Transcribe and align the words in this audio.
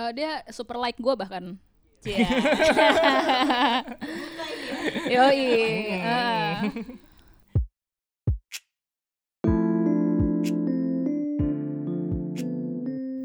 Eh, 0.00 0.16
dia 0.16 0.40
super 0.48 0.80
like 0.80 0.96
gue 0.96 1.12
bahkan. 1.12 1.60
Cie. 2.00 2.24
Yoi. 5.12 5.44
Ah. 6.00 6.64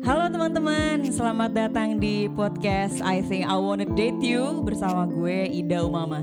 Halo 0.03 0.27
teman-teman, 0.27 1.07
selamat 1.07 1.55
datang 1.55 1.96
di 1.96 2.27
podcast 2.35 2.99
I 2.99 3.23
Think 3.23 3.47
I 3.47 3.55
Wanna 3.55 3.87
Date 3.96 4.19
You 4.19 4.60
bersama 4.60 5.07
gue 5.07 5.47
Ida 5.47 5.79
Umama. 5.79 6.19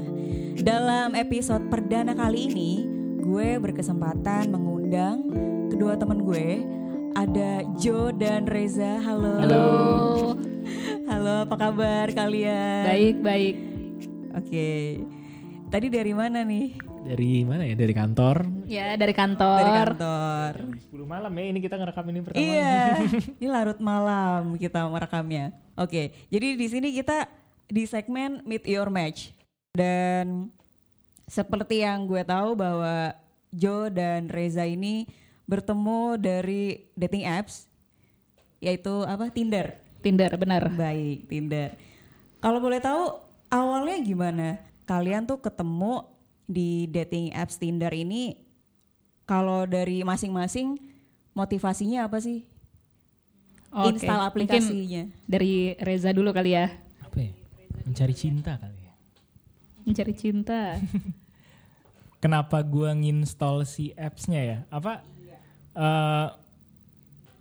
Dalam 0.60 1.16
episode 1.16 1.72
perdana 1.72 2.12
kali 2.12 2.52
ini, 2.52 2.84
gue 3.24 3.56
berkesempatan 3.56 4.52
mengundang 4.52 5.32
kedua 5.72 5.96
teman 5.96 6.20
gue, 6.20 6.60
ada 7.16 7.64
Jo 7.76 8.12
dan 8.12 8.44
Reza. 8.48 9.00
Halo. 9.00 9.40
Halo. 9.40 10.41
Halo, 11.22 11.46
apa 11.46 11.54
kabar 11.54 12.10
kalian? 12.10 12.82
Baik, 12.82 13.16
baik. 13.22 13.56
Oke. 14.42 14.70
Tadi 15.70 15.86
dari 15.86 16.10
mana 16.18 16.42
nih? 16.42 16.74
Dari 16.82 17.46
mana 17.46 17.62
ya? 17.62 17.78
Dari 17.78 17.94
kantor. 17.94 18.36
Ya, 18.66 18.98
dari 18.98 19.14
kantor. 19.14 19.62
Dari 19.62 19.72
kantor. 19.86 20.52
10 20.82 21.06
malam 21.06 21.30
ya 21.30 21.44
ini 21.46 21.62
kita 21.62 21.78
ngerekam 21.78 22.10
ini 22.10 22.20
pertama. 22.26 22.42
Iya, 22.42 23.06
ini 23.38 23.46
larut 23.46 23.78
malam 23.78 24.58
kita 24.58 24.82
merekamnya. 24.90 25.54
Oke, 25.78 26.10
jadi 26.26 26.58
di 26.58 26.66
sini 26.66 26.90
kita 26.90 27.30
di 27.70 27.86
segmen 27.86 28.42
Meet 28.42 28.66
Your 28.66 28.90
Match. 28.90 29.30
Dan 29.78 30.50
seperti 31.30 31.86
yang 31.86 32.10
gue 32.10 32.26
tahu 32.26 32.58
bahwa 32.58 33.14
Joe 33.54 33.94
dan 33.94 34.26
Reza 34.26 34.66
ini 34.66 35.06
bertemu 35.46 36.18
dari 36.18 36.82
dating 36.98 37.30
apps, 37.30 37.70
yaitu 38.58 39.06
apa? 39.06 39.30
Tinder. 39.30 39.81
Tinder, 40.02 40.30
benar. 40.34 40.66
Baik, 40.74 41.30
Tinder. 41.30 41.78
Kalau 42.42 42.58
boleh 42.58 42.82
tahu 42.82 43.22
awalnya 43.48 43.96
gimana? 44.02 44.58
Kalian 44.82 45.24
tuh 45.24 45.38
ketemu 45.38 46.10
di 46.44 46.90
dating 46.90 47.30
apps 47.32 47.56
Tinder 47.56 47.94
ini 47.94 48.34
kalau 49.24 49.64
dari 49.64 50.02
masing-masing 50.02 50.76
motivasinya 51.32 52.10
apa 52.10 52.18
sih? 52.18 52.44
Oke, 53.72 53.96
Install 53.96 54.20
mungkin 54.20 54.28
aplikasinya. 54.28 55.02
Dari 55.24 55.78
Reza 55.80 56.12
dulu 56.12 56.28
kali 56.34 56.52
ya. 56.52 56.68
Apa 57.00 57.16
ya? 57.24 57.32
Mencari 57.88 58.12
cinta 58.12 58.60
kali 58.60 58.78
ya. 58.84 58.94
Mencari 59.88 60.12
cinta. 60.12 60.76
Kenapa 62.22 62.60
gua 62.60 62.92
nginstall 62.92 63.64
si 63.64 63.96
apps-nya 63.96 64.40
ya? 64.44 64.58
Apa 64.68 65.00
eh 65.72 66.28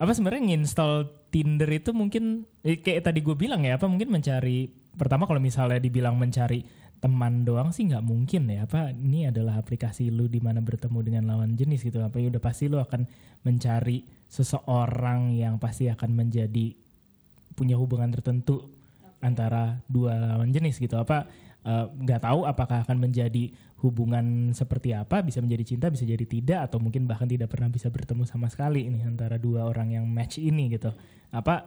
apa 0.01 0.11
sebenarnya 0.15 0.55
nginstall 0.55 1.20
Tinder 1.31 1.71
itu 1.71 1.95
mungkin 1.95 2.43
eh, 2.61 2.83
kayak 2.83 3.07
tadi 3.07 3.23
gue 3.23 3.33
bilang 3.39 3.63
ya 3.63 3.79
apa 3.79 3.87
mungkin 3.87 4.11
mencari 4.11 4.67
pertama 4.99 5.23
kalau 5.23 5.39
misalnya 5.39 5.79
dibilang 5.79 6.19
mencari 6.19 6.61
teman 7.01 7.41
doang 7.41 7.73
sih 7.73 7.89
nggak 7.89 8.05
mungkin 8.05 8.45
ya 8.45 8.69
apa 8.69 8.93
ini 8.93 9.25
adalah 9.25 9.57
aplikasi 9.57 10.13
lu 10.13 10.29
di 10.29 10.37
mana 10.37 10.61
bertemu 10.61 10.99
dengan 11.01 11.23
lawan 11.33 11.57
jenis 11.57 11.81
gitu 11.81 11.97
apa 12.03 12.21
ya 12.21 12.29
udah 12.29 12.43
pasti 12.43 12.69
lu 12.69 12.77
akan 12.77 13.09
mencari 13.41 14.05
seseorang 14.29 15.33
yang 15.33 15.57
pasti 15.57 15.89
akan 15.89 16.13
menjadi 16.13 16.77
punya 17.57 17.73
hubungan 17.79 18.13
tertentu 18.13 18.69
antara 19.17 19.81
dua 19.89 20.13
lawan 20.37 20.53
jenis 20.53 20.77
gitu 20.77 20.93
apa 21.01 21.25
eh, 21.65 21.85
nggak 21.89 22.21
tahu 22.25 22.45
apakah 22.45 22.83
akan 22.85 22.97
menjadi 22.97 23.53
hubungan 23.81 24.53
seperti 24.53 24.93
apa 24.93 25.25
bisa 25.25 25.41
menjadi 25.41 25.73
cinta 25.73 25.89
bisa 25.89 26.05
jadi 26.05 26.21
tidak 26.21 26.69
atau 26.69 26.77
mungkin 26.77 27.09
bahkan 27.09 27.25
tidak 27.25 27.49
pernah 27.49 27.65
bisa 27.65 27.89
bertemu 27.89 28.29
sama 28.29 28.45
sekali 28.45 28.85
ini 28.85 29.01
antara 29.01 29.41
dua 29.41 29.65
orang 29.65 29.97
yang 29.97 30.05
match 30.05 30.37
ini 30.37 30.69
gitu. 30.69 30.93
Apa 31.33 31.65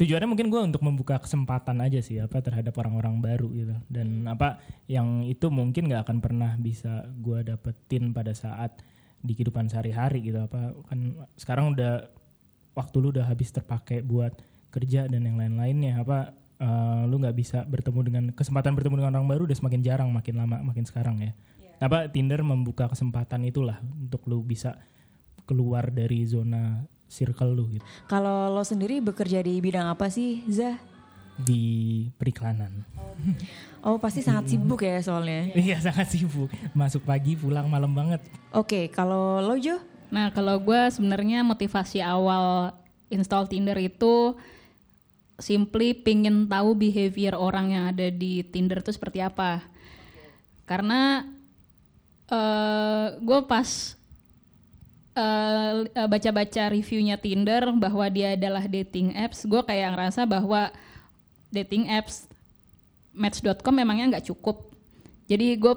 tujuannya 0.00 0.32
mungkin 0.32 0.48
gue 0.48 0.60
untuk 0.64 0.80
membuka 0.80 1.20
kesempatan 1.20 1.76
aja 1.84 2.00
sih 2.00 2.16
apa 2.16 2.40
terhadap 2.40 2.72
orang-orang 2.80 3.20
baru 3.20 3.52
gitu. 3.52 3.76
Dan 3.92 4.24
apa 4.24 4.56
yang 4.88 5.28
itu 5.28 5.52
mungkin 5.52 5.92
nggak 5.92 6.08
akan 6.08 6.18
pernah 6.24 6.56
bisa 6.56 7.04
gue 7.20 7.44
dapetin 7.44 8.16
pada 8.16 8.32
saat 8.32 8.80
di 9.20 9.36
kehidupan 9.36 9.68
sehari-hari 9.68 10.24
gitu. 10.24 10.40
Apa 10.40 10.72
kan 10.88 11.28
sekarang 11.36 11.76
udah 11.76 12.08
waktu 12.72 12.96
lu 12.96 13.12
udah 13.12 13.28
habis 13.28 13.52
terpakai 13.52 14.00
buat 14.00 14.32
kerja 14.72 15.04
dan 15.04 15.28
yang 15.28 15.36
lain-lainnya. 15.36 16.00
Apa 16.00 16.32
eh, 16.60 17.02
lu 17.08 17.16
nggak 17.16 17.36
bisa 17.36 17.64
bertemu 17.64 18.00
dengan 18.04 18.24
kesempatan 18.36 18.76
bertemu 18.76 19.00
dengan 19.00 19.12
orang 19.18 19.28
baru 19.28 19.42
udah 19.48 19.56
semakin 19.56 19.80
jarang 19.80 20.08
makin 20.12 20.36
lama 20.36 20.60
makin 20.60 20.84
sekarang 20.84 21.18
ya. 21.24 21.32
Apa 21.80 22.12
Tinder 22.12 22.44
membuka 22.44 22.92
kesempatan 22.92 23.48
itulah 23.48 23.80
untuk 23.96 24.20
lu 24.28 24.44
bisa 24.44 24.76
keluar 25.48 25.88
dari 25.88 26.28
zona 26.28 26.84
circle 27.08 27.56
lu 27.56 27.64
gitu. 27.74 27.84
Kalau 28.06 28.52
lo 28.52 28.62
sendiri 28.62 29.00
bekerja 29.00 29.40
di 29.40 29.58
bidang 29.58 29.88
apa 29.88 30.12
sih, 30.12 30.44
Zah? 30.46 30.90
di 31.40 31.62
periklanan. 32.20 32.72
Oh 33.80 33.96
pasti 33.96 34.20
sangat 34.20 34.52
sibuk 34.52 34.84
ya 34.84 35.00
soalnya. 35.00 35.56
iya 35.56 35.80
sangat 35.80 36.12
sibuk. 36.12 36.52
Masuk 36.76 37.00
pagi 37.00 37.32
pulang 37.32 37.64
malam 37.64 37.88
banget. 37.96 38.20
Oke, 38.52 38.92
kalau 38.92 39.40
lo 39.40 39.56
Jo? 39.56 39.80
Nah, 40.12 40.28
kalau 40.36 40.60
gue 40.60 40.92
sebenarnya 40.92 41.40
motivasi 41.40 42.04
awal 42.04 42.76
install 43.08 43.48
Tinder 43.48 43.80
itu 43.80 44.36
simply 45.40 45.96
pingin 45.96 46.46
tahu 46.46 46.76
behavior 46.76 47.34
orang 47.34 47.72
yang 47.74 47.84
ada 47.90 48.12
di 48.12 48.44
Tinder 48.46 48.84
itu 48.84 48.92
seperti 48.92 49.24
apa. 49.24 49.64
Karena 50.68 51.26
eh 52.30 53.06
gue 53.18 53.40
pas 53.48 53.98
eh, 55.18 56.06
baca-baca 56.06 56.62
reviewnya 56.70 57.18
Tinder 57.18 57.74
bahwa 57.74 58.06
dia 58.06 58.38
adalah 58.38 58.70
dating 58.70 59.16
apps, 59.18 59.42
gue 59.48 59.58
kayak 59.66 59.96
ngerasa 59.96 60.22
bahwa 60.28 60.70
dating 61.50 61.90
apps 61.90 62.30
Match.com 63.10 63.74
memangnya 63.74 64.16
nggak 64.16 64.30
cukup. 64.30 64.70
Jadi 65.26 65.58
gue 65.58 65.74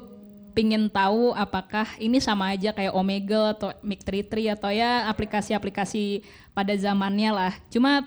pingin 0.53 0.85
tahu 0.85 1.33
apakah 1.33 1.97
ini 1.97 2.21
sama 2.21 2.53
aja 2.53 2.69
kayak 2.69 2.93
Omegle 2.93 3.57
atau 3.57 3.73
Mic33 3.81 4.53
atau 4.53 4.69
ya 4.69 5.09
aplikasi-aplikasi 5.09 6.21
pada 6.53 6.73
zamannya 6.77 7.33
lah. 7.33 7.53
Cuma 7.73 8.05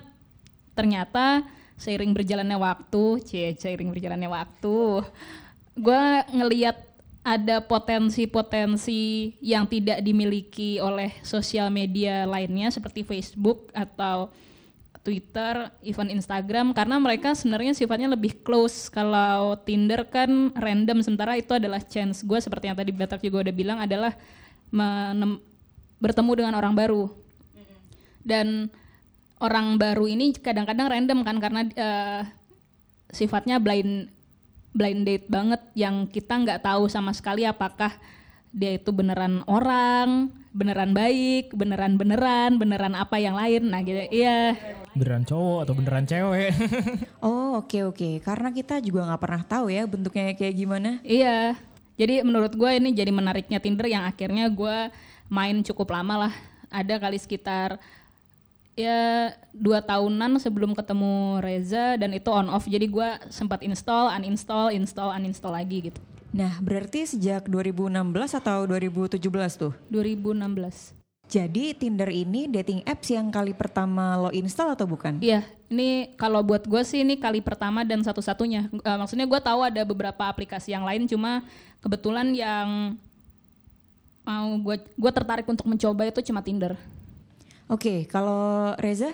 ternyata 0.77 1.41
seiring 1.81 2.13
berjalannya 2.13 2.57
waktu, 2.61 3.25
cie 3.25 3.57
seiring 3.57 3.89
berjalannya 3.89 4.29
waktu, 4.29 5.01
gue 5.73 6.03
ngeliat 6.37 6.77
ada 7.25 7.59
potensi-potensi 7.59 9.35
yang 9.43 9.67
tidak 9.67 9.99
dimiliki 9.99 10.79
oleh 10.79 11.11
sosial 11.25 11.67
media 11.67 12.23
lainnya 12.23 12.71
seperti 12.71 13.03
Facebook 13.03 13.67
atau 13.75 14.31
Twitter, 15.03 15.71
even 15.83 16.11
Instagram 16.11 16.75
karena 16.75 16.99
mereka 16.99 17.31
sebenarnya 17.31 17.75
sifatnya 17.75 18.11
lebih 18.11 18.43
close. 18.43 18.87
Kalau 18.91 19.55
Tinder 19.63 20.07
kan 20.07 20.51
random 20.55 20.99
sementara 20.99 21.35
itu 21.39 21.55
adalah 21.55 21.79
chance. 21.79 22.23
Gue 22.23 22.39
seperti 22.39 22.67
yang 22.71 22.75
tadi 22.75 22.91
Batak 22.91 23.23
juga 23.23 23.43
udah 23.43 23.55
bilang 23.55 23.79
adalah 23.79 24.15
bertemu 25.99 26.31
dengan 26.35 26.53
orang 26.59 26.75
baru. 26.75 27.11
Dan 28.19 28.67
orang 29.37 29.77
baru 29.77 30.09
ini 30.09 30.33
kadang-kadang 30.33 30.89
random 30.89 31.19
kan 31.21 31.37
karena 31.37 31.61
eh, 31.73 32.21
sifatnya 33.13 33.61
blind 33.61 34.09
blind 34.77 35.01
date 35.09 35.27
banget 35.29 35.61
yang 35.73 36.05
kita 36.05 36.37
nggak 36.37 36.61
tahu 36.61 36.85
sama 36.85 37.09
sekali 37.15 37.47
apakah 37.47 37.93
dia 38.57 38.79
itu 38.79 38.89
beneran 38.89 39.43
orang, 39.45 40.33
beneran 40.55 40.95
baik, 40.95 41.53
beneran 41.53 41.99
beneran, 41.99 42.57
beneran 42.57 42.95
apa 42.97 43.21
yang 43.21 43.37
lain. 43.37 43.69
Nah 43.69 43.85
gitu, 43.85 44.01
iya. 44.09 44.55
beneran 44.97 45.27
cowok 45.29 45.59
atau 45.61 45.73
beneran 45.77 46.09
cewek 46.09 46.49
Oh 47.27 47.61
oke 47.61 47.93
oke, 47.93 48.17
karena 48.25 48.49
kita 48.49 48.81
juga 48.81 49.05
nggak 49.05 49.21
pernah 49.21 49.43
tahu 49.45 49.69
ya 49.69 49.85
bentuknya 49.85 50.33
kayak 50.33 50.55
gimana. 50.57 50.97
Iya. 51.05 51.53
Jadi 51.97 52.21
menurut 52.21 52.53
gue 52.53 52.71
ini 52.77 52.93
jadi 52.93 53.09
menariknya 53.09 53.57
Tinder 53.57 53.89
yang 53.89 54.05
akhirnya 54.05 54.49
gue 54.49 54.93
main 55.29 55.57
cukup 55.65 55.93
lama 55.93 56.29
lah. 56.29 56.33
Ada 56.69 57.01
kali 57.01 57.17
sekitar 57.17 57.81
ya 58.77 59.33
dua 59.51 59.81
tahunan 59.81 60.37
sebelum 60.37 60.77
ketemu 60.77 61.41
Reza 61.41 61.97
dan 61.97 62.13
itu 62.13 62.29
on 62.29 62.47
off. 62.53 62.69
Jadi 62.69 62.85
gue 62.85 63.09
sempat 63.33 63.65
install, 63.65 64.13
uninstall, 64.13 64.69
install, 64.69 65.09
uninstall 65.17 65.57
lagi 65.57 65.91
gitu. 65.91 65.99
Nah 66.31 66.61
berarti 66.61 67.09
sejak 67.09 67.49
2016 67.49 68.37
atau 68.37 68.69
2017 68.69 69.17
tuh? 69.57 69.73
2016. 69.89 70.93
Jadi 71.27 71.75
Tinder 71.75 72.07
ini 72.07 72.47
dating 72.47 72.87
apps 72.87 73.11
yang 73.11 73.27
kali 73.27 73.51
pertama 73.51 74.15
lo 74.15 74.31
install 74.31 74.79
atau 74.79 74.87
bukan? 74.87 75.19
Iya, 75.19 75.43
ini 75.67 76.15
kalau 76.15 76.39
buat 76.39 76.63
gue 76.63 76.79
sih 76.87 77.03
ini 77.03 77.19
kali 77.19 77.43
pertama 77.43 77.83
dan 77.83 77.99
satu-satunya. 77.99 78.71
Eh, 78.71 78.97
maksudnya 78.97 79.27
gue 79.27 79.41
tahu 79.43 79.59
ada 79.59 79.83
beberapa 79.83 80.23
aplikasi 80.23 80.71
yang 80.71 80.87
lain, 80.87 81.03
cuma 81.03 81.43
kebetulan 81.83 82.31
yang 82.31 82.95
mau 84.23 84.55
gue 84.55 84.79
gue 84.87 85.11
tertarik 85.11 85.43
untuk 85.51 85.67
mencoba 85.67 86.07
itu 86.07 86.23
cuma 86.31 86.39
Tinder. 86.39 86.79
Oke, 87.67 88.07
kalau 88.07 88.73
Reza? 88.79 89.11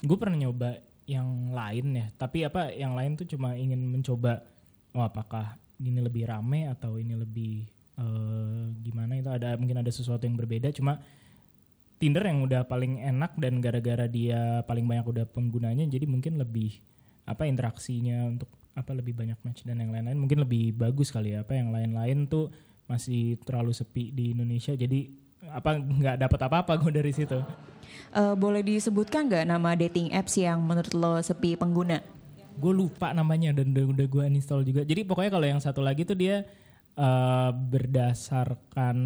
gue 0.00 0.16
pernah 0.16 0.36
nyoba 0.36 0.80
yang 1.04 1.52
lain 1.52 1.86
ya 1.92 2.06
tapi 2.16 2.46
apa 2.46 2.72
yang 2.72 2.96
lain 2.96 3.18
tuh 3.18 3.28
cuma 3.28 3.58
ingin 3.58 3.80
mencoba 3.80 4.40
oh 4.96 5.04
apakah 5.04 5.58
ini 5.80 6.00
lebih 6.00 6.28
rame 6.28 6.70
atau 6.70 6.96
ini 6.96 7.14
lebih 7.18 7.66
eh, 8.00 8.64
gimana 8.80 9.18
itu 9.20 9.28
ada 9.28 9.56
mungkin 9.60 9.82
ada 9.82 9.90
sesuatu 9.92 10.24
yang 10.24 10.38
berbeda 10.38 10.72
cuma 10.72 11.00
Tinder 12.00 12.24
yang 12.24 12.40
udah 12.40 12.64
paling 12.64 12.96
enak 12.96 13.36
dan 13.36 13.60
gara-gara 13.60 14.08
dia 14.08 14.64
paling 14.64 14.88
banyak 14.88 15.04
udah 15.04 15.24
penggunanya 15.28 15.84
jadi 15.84 16.08
mungkin 16.08 16.40
lebih 16.40 16.80
apa 17.28 17.44
interaksinya 17.44 18.24
untuk 18.24 18.48
apa 18.72 18.96
lebih 18.96 19.12
banyak 19.12 19.36
match 19.44 19.68
dan 19.68 19.84
yang 19.84 19.92
lain-lain 19.92 20.16
mungkin 20.16 20.40
lebih 20.40 20.72
bagus 20.72 21.12
kali 21.12 21.36
ya 21.36 21.44
apa 21.44 21.60
yang 21.60 21.68
lain-lain 21.68 22.24
tuh 22.24 22.48
masih 22.88 23.36
terlalu 23.44 23.76
sepi 23.76 24.16
di 24.16 24.32
Indonesia 24.32 24.72
jadi 24.72 25.12
apa 25.48 25.80
nggak 25.80 26.16
dapat 26.20 26.40
apa-apa 26.44 26.72
gue 26.76 26.92
dari 26.92 27.12
situ. 27.16 27.40
Eh, 28.10 28.34
boleh 28.36 28.60
disebutkan 28.60 29.30
nggak 29.30 29.46
nama 29.48 29.72
dating 29.78 30.12
apps 30.12 30.36
yang 30.36 30.60
menurut 30.60 30.92
lo 30.92 31.14
sepi 31.24 31.56
pengguna? 31.56 32.20
gue 32.60 32.72
lupa 32.76 33.16
namanya 33.16 33.56
dan 33.56 33.72
udah, 33.72 33.84
udah 33.96 34.06
gue 34.06 34.22
uninstall 34.28 34.62
juga. 34.62 34.84
Jadi 34.84 35.08
pokoknya 35.08 35.30
kalau 35.32 35.46
yang 35.48 35.60
satu 35.64 35.80
lagi 35.80 36.04
tuh 36.04 36.14
dia 36.14 36.44
eh, 36.94 37.50
berdasarkan 37.54 38.96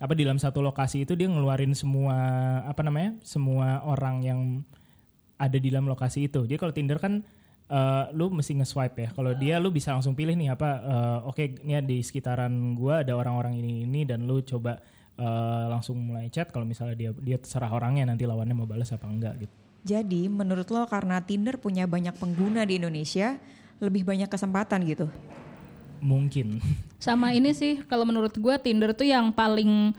apa 0.00 0.12
di 0.16 0.24
dalam 0.24 0.40
satu 0.40 0.64
lokasi 0.64 1.04
itu 1.04 1.12
dia 1.12 1.28
ngeluarin 1.28 1.76
semua 1.76 2.16
apa 2.64 2.80
namanya 2.80 3.20
semua 3.20 3.84
orang 3.84 4.24
yang 4.24 4.40
ada 5.36 5.56
di 5.56 5.70
dalam 5.70 5.86
lokasi 5.86 6.26
itu. 6.26 6.44
Jadi 6.44 6.58
kalau 6.58 6.74
Tinder 6.74 6.98
kan 6.98 7.22
eh, 7.70 8.04
lu 8.16 8.34
mesti 8.34 8.58
nge-swipe 8.58 8.96
ya. 8.98 9.08
Kalau 9.14 9.32
dia 9.38 9.62
lu 9.62 9.70
bisa 9.70 9.94
langsung 9.94 10.18
pilih 10.18 10.34
nih 10.34 10.50
apa 10.50 10.68
eh, 10.82 11.18
oke 11.30 11.44
ini 11.62 11.78
di 11.86 11.98
sekitaran 12.02 12.74
gua 12.74 13.06
ada 13.06 13.14
orang-orang 13.14 13.60
ini 13.62 13.86
ini 13.86 14.02
dan 14.02 14.26
lu 14.26 14.42
coba 14.42 14.82
eh, 15.20 15.64
langsung 15.68 16.00
mulai 16.00 16.32
chat 16.32 16.48
kalau 16.48 16.64
misalnya 16.64 16.96
dia 16.96 17.10
dia 17.12 17.36
terserah 17.36 17.68
orangnya 17.68 18.08
nanti 18.08 18.24
lawannya 18.24 18.56
mau 18.56 18.68
balas 18.68 18.88
apa 18.96 19.04
enggak 19.04 19.44
gitu. 19.44 19.54
Jadi 19.80 20.28
menurut 20.28 20.68
lo 20.72 20.88
karena 20.88 21.20
Tinder 21.24 21.56
punya 21.60 21.84
banyak 21.84 22.16
pengguna 22.16 22.64
di 22.64 22.76
Indonesia, 22.80 23.36
lebih 23.80 24.04
banyak 24.04 24.28
kesempatan 24.28 24.84
gitu? 24.84 25.08
mungkin. 26.02 26.58
Sama 26.98 27.32
ini 27.36 27.52
sih 27.52 27.84
kalau 27.86 28.08
menurut 28.08 28.34
gue 28.34 28.54
Tinder 28.60 28.96
tuh 28.96 29.06
yang 29.06 29.30
paling 29.30 29.94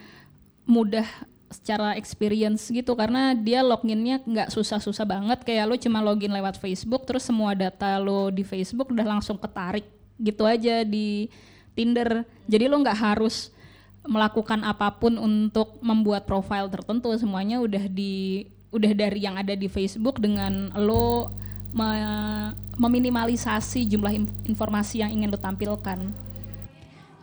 mudah 0.66 1.06
secara 1.52 2.00
experience 2.00 2.72
gitu 2.72 2.96
karena 2.96 3.36
dia 3.36 3.60
loginnya 3.62 4.22
nggak 4.26 4.50
susah-susah 4.52 5.06
banget. 5.06 5.40
Kayak 5.46 5.66
lo 5.70 5.76
cuma 5.78 6.04
login 6.04 6.34
lewat 6.34 6.58
Facebook 6.58 7.06
terus 7.08 7.26
semua 7.26 7.56
data 7.56 7.98
lo 8.02 8.30
di 8.34 8.42
Facebook 8.46 8.92
udah 8.92 9.18
langsung 9.18 9.38
ketarik 9.38 9.86
gitu 10.22 10.44
aja 10.46 10.84
di 10.84 11.30
Tinder. 11.74 12.28
Jadi 12.46 12.66
lo 12.68 12.78
nggak 12.82 13.00
harus 13.00 13.54
melakukan 14.02 14.66
apa 14.66 14.90
pun 14.98 15.14
untuk 15.22 15.78
membuat 15.86 16.26
profile 16.26 16.66
tertentu 16.74 17.14
semuanya 17.22 17.62
udah 17.62 17.86
di 17.86 18.50
udah 18.74 18.92
dari 18.98 19.22
yang 19.22 19.38
ada 19.38 19.54
di 19.54 19.68
Facebook 19.70 20.18
dengan 20.18 20.74
lo 20.74 21.30
me- 21.76 22.56
meminimalisasi 22.80 23.86
jumlah 23.86 24.14
in- 24.16 24.32
informasi 24.48 25.06
yang 25.06 25.12
ingin 25.14 25.30
lo 25.30 25.38
tampilkan. 25.38 26.00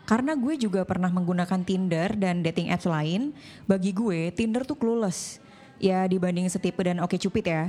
Karena 0.09 0.33
gue 0.33 0.57
juga 0.57 0.89
pernah 0.89 1.13
menggunakan 1.13 1.61
Tinder 1.69 2.17
dan 2.17 2.41
dating 2.41 2.73
apps 2.73 2.89
lain, 2.89 3.37
bagi 3.69 3.93
gue 3.93 4.33
Tinder 4.33 4.65
tuh 4.65 4.79
clueless. 4.79 5.37
Ya 5.77 6.09
dibanding 6.09 6.49
setipe 6.49 6.81
dan 6.81 6.99
Oke 7.05 7.21
Cupid 7.21 7.45
ya. 7.45 7.65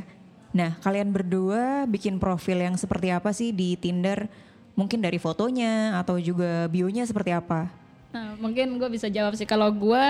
Nah 0.55 0.79
kalian 0.81 1.11
berdua 1.11 1.83
bikin 1.85 2.17
profil 2.17 2.63
yang 2.63 2.79
seperti 2.79 3.11
apa 3.11 3.35
sih 3.35 3.51
di 3.51 3.75
Tinder? 3.75 4.31
Mungkin 4.79 5.03
dari 5.03 5.19
fotonya 5.19 5.99
atau 5.99 6.15
juga 6.15 6.71
bionya 6.71 7.03
seperti 7.03 7.35
apa? 7.35 7.67
Nah, 8.09 8.33
mungkin 8.41 8.81
gue 8.81 8.89
bisa 8.89 9.07
jawab 9.09 9.37
sih. 9.37 9.45
Kalau 9.45 9.69
gue 9.69 10.03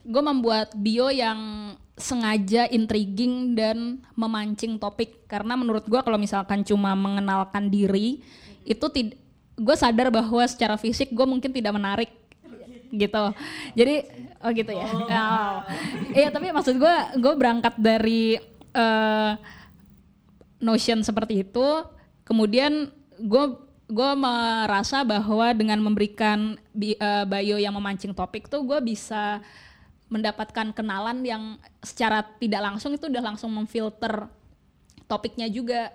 gue 0.00 0.22
membuat 0.24 0.72
bio 0.74 1.12
yang 1.12 1.72
sengaja 2.00 2.66
intriguing 2.72 3.54
dan 3.54 4.00
memancing 4.16 4.80
topik. 4.80 5.28
Karena 5.28 5.54
menurut 5.54 5.86
gue 5.86 6.00
kalau 6.00 6.16
misalkan 6.16 6.64
cuma 6.64 6.96
mengenalkan 6.96 7.68
diri 7.68 8.24
itu 8.64 8.86
gue 9.60 9.76
sadar 9.76 10.08
bahwa 10.08 10.42
secara 10.48 10.80
fisik 10.80 11.12
gue 11.12 11.26
mungkin 11.28 11.52
tidak 11.52 11.76
menarik 11.76 12.10
gitu. 12.90 13.24
Jadi 13.76 13.94
oh 14.40 14.50
gitu 14.50 14.72
ya. 14.72 14.88
Oh. 14.90 15.56
iya 16.16 16.28
tapi 16.32 16.50
maksud 16.50 16.74
gue 16.80 16.96
gue 17.20 17.32
berangkat 17.36 17.76
dari 17.78 18.40
eh, 18.74 19.32
notion 20.58 21.04
seperti 21.06 21.46
itu. 21.46 21.68
Kemudian 22.24 22.88
gue 23.20 23.44
gue 23.90 24.10
merasa 24.14 25.02
bahwa 25.02 25.50
dengan 25.50 25.82
memberikan 25.82 26.54
eh, 26.78 27.24
bio 27.26 27.58
yang 27.58 27.74
memancing 27.74 28.14
topik 28.14 28.46
tuh 28.46 28.62
gue 28.62 28.78
bisa 28.80 29.42
mendapatkan 30.10 30.74
kenalan 30.74 31.22
yang 31.22 31.42
secara 31.82 32.22
tidak 32.38 32.62
langsung 32.62 32.94
itu 32.94 33.06
udah 33.06 33.22
langsung 33.22 33.50
memfilter 33.50 34.26
topiknya 35.10 35.50
juga 35.50 35.90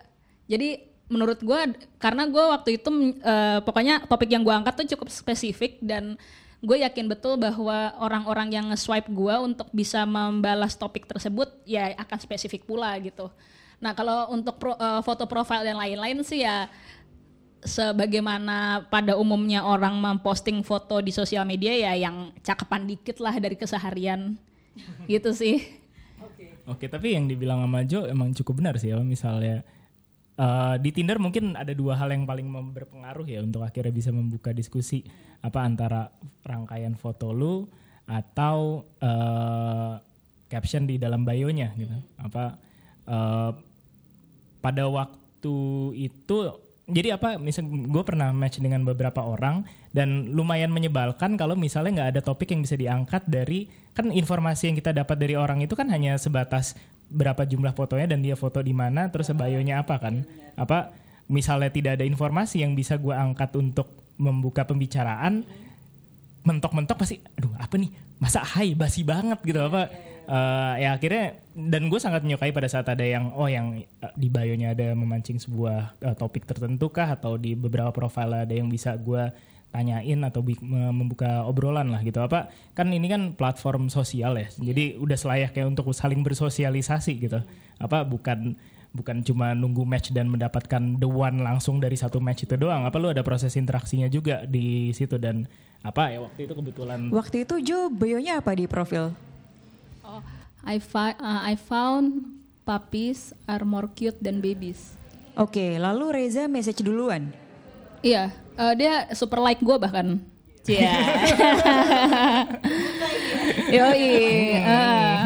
jadi 0.48 0.84
menurut 1.08 1.40
gue 1.40 1.62
karena 2.02 2.28
gue 2.28 2.44
waktu 2.44 2.70
itu 2.82 2.90
eh, 3.24 3.60
pokoknya 3.64 4.08
topik 4.12 4.30
yang 4.32 4.44
gue 4.44 4.54
angkat 4.54 4.84
tuh 4.84 4.88
cukup 4.96 5.08
spesifik 5.12 5.80
dan 5.80 6.20
gue 6.66 6.78
yakin 6.82 7.06
betul 7.06 7.38
bahwa 7.38 7.94
orang-orang 8.02 8.50
yang 8.50 8.66
nge-swipe 8.74 9.12
gue 9.14 9.36
untuk 9.38 9.70
bisa 9.70 10.02
membalas 10.04 10.74
topik 10.74 11.06
tersebut 11.06 11.52
ya 11.64 11.94
akan 11.94 12.18
spesifik 12.18 12.66
pula 12.66 12.98
gitu. 12.98 13.30
Nah 13.78 13.94
kalau 13.94 14.34
untuk 14.34 14.58
pro- 14.58 14.80
eh, 14.80 15.02
foto 15.06 15.30
profile 15.30 15.68
dan 15.68 15.78
lain-lain 15.78 16.26
sih 16.26 16.42
ya 16.42 16.66
sebagaimana 17.66 18.86
pada 18.88 19.18
umumnya 19.18 19.66
orang 19.66 19.98
memposting 19.98 20.62
foto 20.62 21.02
di 21.02 21.10
sosial 21.10 21.44
media 21.44 21.74
ya 21.74 21.94
yang 21.98 22.32
cakepan 22.46 22.86
dikit 22.86 23.18
lah 23.20 23.34
dari 23.42 23.58
keseharian 23.58 24.38
gitu 25.12 25.34
sih. 25.34 25.66
Oke, 26.66 26.90
tapi 26.90 27.14
yang 27.14 27.30
dibilang 27.30 27.62
sama 27.62 27.86
Jo 27.86 28.10
emang 28.10 28.34
cukup 28.34 28.62
benar 28.62 28.78
sih. 28.82 28.90
Kalau 28.90 29.06
misalnya 29.06 29.62
eh, 30.38 30.76
di 30.82 30.90
Tinder 30.94 31.18
mungkin 31.22 31.54
ada 31.58 31.74
dua 31.74 31.98
hal 31.98 32.10
yang 32.14 32.26
paling 32.26 32.50
berpengaruh 32.74 33.26
ya 33.26 33.42
untuk 33.42 33.62
akhirnya 33.62 33.94
bisa 33.94 34.10
membuka 34.10 34.50
diskusi 34.54 35.06
apa 35.46 35.62
antara 35.62 36.10
rangkaian 36.42 36.98
foto 36.98 37.34
lu 37.34 37.66
atau 38.06 38.86
eh, 39.02 39.94
caption 40.50 40.86
di 40.86 41.02
dalam 41.02 41.26
bio-nya 41.26 41.74
gitu. 41.78 41.98
Apa 42.18 42.58
eh, 43.10 43.52
pada 44.62 44.84
waktu 44.90 45.58
itu 45.94 46.65
jadi 46.86 47.18
apa 47.18 47.42
misal 47.42 47.66
gue 47.66 48.04
pernah 48.06 48.30
match 48.30 48.62
dengan 48.62 48.86
beberapa 48.86 49.26
orang 49.26 49.66
dan 49.90 50.30
lumayan 50.38 50.70
menyebalkan 50.70 51.34
kalau 51.34 51.58
misalnya 51.58 52.02
nggak 52.02 52.10
ada 52.14 52.22
topik 52.22 52.54
yang 52.54 52.62
bisa 52.62 52.78
diangkat 52.78 53.26
dari 53.26 53.66
kan 53.98 54.14
informasi 54.14 54.70
yang 54.70 54.78
kita 54.78 54.94
dapat 54.94 55.18
dari 55.18 55.34
orang 55.34 55.66
itu 55.66 55.74
kan 55.74 55.90
hanya 55.90 56.14
sebatas 56.22 56.78
berapa 57.10 57.42
jumlah 57.46 57.74
fotonya 57.74 58.14
dan 58.14 58.22
dia 58.22 58.38
foto 58.38 58.62
di 58.62 58.74
mana 58.74 59.10
terus 59.10 59.34
bio-nya 59.34 59.82
apa 59.82 59.98
kan? 59.98 60.30
Apa 60.54 60.94
misalnya 61.26 61.74
tidak 61.74 61.98
ada 61.98 62.06
informasi 62.06 62.62
yang 62.62 62.78
bisa 62.78 63.02
gue 63.02 63.14
angkat 63.14 63.50
untuk 63.58 63.90
membuka 64.22 64.62
pembicaraan 64.70 65.42
mentok-mentok 66.46 67.02
pasti 67.02 67.18
aduh 67.34 67.54
apa 67.58 67.82
nih? 67.82 67.90
Masa 68.22 68.46
hai 68.46 68.78
basi 68.78 69.02
banget 69.02 69.42
gitu 69.42 69.58
apa 69.58 69.90
Eh, 70.26 70.74
ya 70.82 70.98
akhirnya 70.98 71.38
dan 71.54 71.86
gue 71.86 72.00
sangat 72.02 72.26
menyukai 72.26 72.50
pada 72.50 72.66
saat 72.66 72.90
ada 72.90 73.06
yang 73.06 73.30
oh 73.38 73.46
yang 73.46 73.78
eh, 73.78 74.14
di 74.18 74.26
bio-nya 74.26 74.74
ada 74.74 74.98
memancing 74.98 75.38
sebuah 75.38 76.02
eh, 76.02 76.16
topik 76.18 76.50
tertentu 76.50 76.90
kah? 76.90 77.14
Atau 77.14 77.38
di 77.38 77.54
beberapa 77.54 77.94
profil 77.94 78.34
ada 78.34 78.50
yang 78.50 78.66
bisa 78.66 78.98
gue 78.98 79.30
tanyain 79.70 80.20
atau 80.24 80.42
membuka 80.66 81.46
obrolan 81.46 81.94
lah 81.94 82.02
gitu. 82.02 82.24
Apa 82.24 82.50
kan 82.74 82.90
ini 82.90 83.06
kan 83.06 83.38
platform 83.38 83.94
sosial 83.94 84.40
ya. 84.40 84.48
Jadi 84.58 84.98
udah 84.98 85.18
selayaknya 85.20 85.70
untuk 85.70 85.94
saling 85.94 86.26
bersosialisasi 86.26 87.14
gitu. 87.22 87.40
Apa 87.78 88.02
bukan 88.02 88.58
bukan 88.96 89.20
cuma 89.28 89.52
nunggu 89.52 89.84
match 89.84 90.16
dan 90.16 90.32
mendapatkan 90.32 90.80
the 90.98 91.06
one 91.06 91.44
langsung 91.44 91.84
dari 91.84 92.00
satu 92.00 92.18
match 92.24 92.48
itu 92.48 92.56
doang. 92.56 92.88
Apa 92.88 92.98
lu 92.98 93.12
ada 93.12 93.22
proses 93.22 93.54
interaksinya 93.60 94.08
juga 94.08 94.48
di 94.48 94.90
situ? 94.96 95.20
Dan 95.20 95.46
apa 95.86 96.10
ya 96.10 96.24
waktu 96.24 96.50
itu 96.50 96.54
kebetulan 96.58 97.14
Waktu 97.14 97.46
itu 97.46 97.56
Jo 97.62 97.94
bionya 97.94 98.42
apa 98.42 98.58
di 98.58 98.66
profil? 98.66 99.14
Oh, 100.06 100.22
I, 100.62 100.78
fi- 100.78 101.18
uh, 101.18 101.42
I 101.44 101.58
found 101.58 102.30
puppies 102.62 103.34
are 103.46 103.62
more 103.62 103.90
cute 103.90 104.18
than 104.20 104.38
babies. 104.38 104.94
Oke, 105.36 105.76
lalu 105.76 106.14
Reza 106.16 106.46
message 106.46 106.80
duluan. 106.80 107.34
Iya, 108.00 108.30
eh, 108.56 108.74
dia 108.76 108.94
super 109.12 109.42
like 109.42 109.60
gue 109.60 109.76
bahkan. 109.76 110.22
Cia. 110.62 110.94
Yoi. 113.76 114.10
eh. 114.56 115.22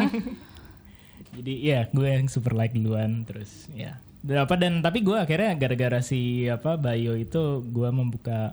Jadi 1.30 1.52
ya 1.62 1.88
gue 1.88 2.08
yang 2.10 2.26
super 2.26 2.52
like 2.52 2.72
duluan 2.72 3.24
terus 3.24 3.68
ya. 3.72 3.96
Dan 4.20 4.44
apa 4.44 4.52
dan 4.56 4.80
tapi 4.80 5.00
gue 5.00 5.16
akhirnya 5.16 5.56
gara-gara 5.56 6.00
si 6.00 6.44
apa 6.44 6.76
Bayo 6.76 7.16
itu 7.16 7.40
gue 7.64 7.88
membuka 7.88 8.52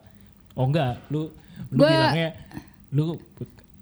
oh 0.56 0.64
enggak 0.64 1.04
lu 1.08 1.28
lu 1.68 1.80
Gua- 1.84 1.92
bilangnya 1.92 2.30
lu 2.96 3.20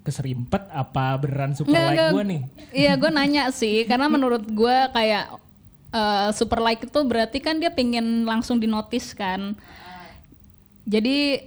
keserimpet 0.05 0.69
apa 0.69 1.17
beneran 1.17 1.57
super 1.57 1.73
Nggak, 1.73 1.85
like 1.89 1.97
nggak. 1.97 2.11
gue 2.13 2.23
nih? 2.23 2.41
Iya, 2.71 2.93
gue 2.95 3.09
nanya 3.09 3.43
sih, 3.49 3.89
karena 3.89 4.05
menurut 4.05 4.45
gue 4.45 4.77
kayak 4.93 5.33
eh, 5.89 6.29
super 6.37 6.61
like 6.61 6.85
itu 6.85 6.99
berarti 7.01 7.41
kan 7.41 7.57
dia 7.57 7.73
pingin 7.73 8.23
langsung 8.23 8.61
dinotis 8.61 9.17
kan. 9.17 9.57
Jadi 10.85 11.41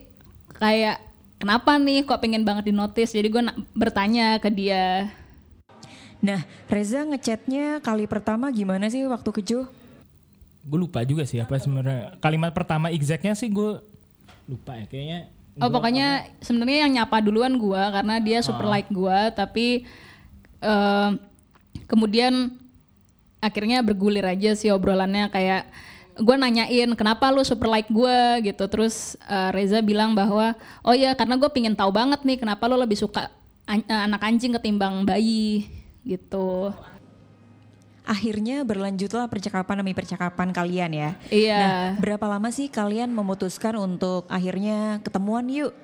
kayak 0.58 0.98
kenapa 1.38 1.78
nih 1.78 2.02
kok 2.02 2.18
pengen 2.18 2.42
banget 2.42 2.74
dinotis? 2.74 3.14
Jadi 3.14 3.30
gue 3.30 3.42
bertanya 3.72 4.42
ke 4.42 4.50
dia. 4.50 5.06
Nah, 6.18 6.42
Reza 6.66 7.06
ngechatnya 7.06 7.78
kali 7.78 8.10
pertama 8.10 8.50
gimana 8.50 8.90
sih 8.90 9.06
waktu 9.06 9.30
ke 9.30 9.42
Jo? 9.46 9.70
Gue 10.66 10.82
lupa 10.82 11.06
juga 11.06 11.22
sih 11.22 11.38
apa 11.38 11.54
sebenarnya 11.62 12.18
kalimat 12.18 12.50
pertama 12.50 12.90
exactnya 12.90 13.38
sih 13.38 13.46
gue 13.46 13.78
lupa 14.50 14.74
ya 14.74 14.90
kayaknya 14.90 15.30
Oh 15.58 15.70
pokoknya 15.70 16.30
sebenarnya 16.38 16.86
yang 16.86 16.92
nyapa 17.02 17.18
duluan 17.18 17.58
gua 17.58 17.90
karena 17.90 18.22
dia 18.22 18.38
super 18.42 18.66
like 18.70 18.90
gua 18.94 19.34
tapi 19.34 19.82
eh, 20.62 21.10
kemudian 21.90 22.54
akhirnya 23.38 23.82
bergulir 23.82 24.26
aja 24.26 24.54
sih 24.58 24.70
obrolannya 24.70 25.30
kayak 25.30 25.70
gue 26.18 26.34
nanyain 26.34 26.90
kenapa 26.98 27.30
lu 27.30 27.46
super 27.46 27.70
like 27.70 27.86
gue 27.86 28.50
gitu. 28.50 28.66
Terus 28.66 29.14
eh, 29.30 29.50
Reza 29.54 29.78
bilang 29.78 30.18
bahwa 30.18 30.58
oh 30.82 30.94
ya 30.94 31.14
karena 31.14 31.38
gue 31.38 31.50
pingin 31.54 31.78
tahu 31.78 31.94
banget 31.94 32.26
nih 32.26 32.42
kenapa 32.42 32.66
lu 32.66 32.74
lebih 32.74 32.98
suka 32.98 33.30
an- 33.70 33.86
eh, 33.86 34.02
anak 34.10 34.22
anjing 34.26 34.50
ketimbang 34.58 35.06
bayi 35.06 35.70
gitu 36.02 36.74
Akhirnya 38.08 38.64
berlanjutlah 38.64 39.28
percakapan 39.28 39.84
demi 39.84 39.92
percakapan 39.92 40.48
kalian 40.48 40.90
ya. 40.96 41.10
Iya. 41.28 41.58
Nah, 41.60 41.84
berapa 42.00 42.24
lama 42.24 42.48
sih 42.48 42.72
kalian 42.72 43.12
memutuskan 43.12 43.76
untuk 43.76 44.24
akhirnya 44.32 45.04
ketemuan 45.04 45.44
yuk? 45.52 45.76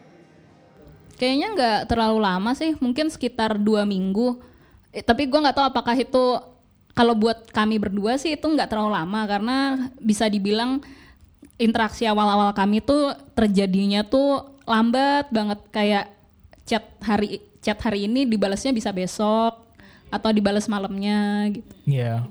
Kayaknya 1.21 1.49
nggak 1.52 1.81
terlalu 1.93 2.25
lama 2.25 2.57
sih, 2.57 2.73
mungkin 2.81 3.12
sekitar 3.12 3.61
dua 3.61 3.85
minggu. 3.85 4.40
Eh, 4.88 5.04
tapi 5.04 5.28
gue 5.28 5.37
nggak 5.37 5.52
tahu 5.52 5.66
apakah 5.69 5.95
itu 6.00 6.40
kalau 6.95 7.12
buat 7.19 7.50
kami 7.50 7.76
berdua 7.76 8.16
sih 8.16 8.38
itu 8.38 8.47
nggak 8.47 8.71
terlalu 8.71 8.95
lama 8.95 9.21
karena 9.26 9.57
bisa 9.99 10.31
dibilang 10.31 10.78
interaksi 11.59 12.07
awal-awal 12.07 12.54
kami 12.54 12.81
tuh 12.81 13.14
terjadinya 13.35 14.07
tuh 14.07 14.59
lambat 14.64 15.28
banget 15.35 15.61
kayak 15.75 16.07
chat 16.64 16.87
hari 17.02 17.43
chat 17.61 17.76
hari 17.83 18.07
ini 18.07 18.25
dibalasnya 18.25 18.71
bisa 18.71 18.95
besok 18.95 19.74
atau 20.14 20.30
dibalas 20.30 20.71
malamnya 20.71 21.50
gitu. 21.50 21.75
Iya. 21.90 22.23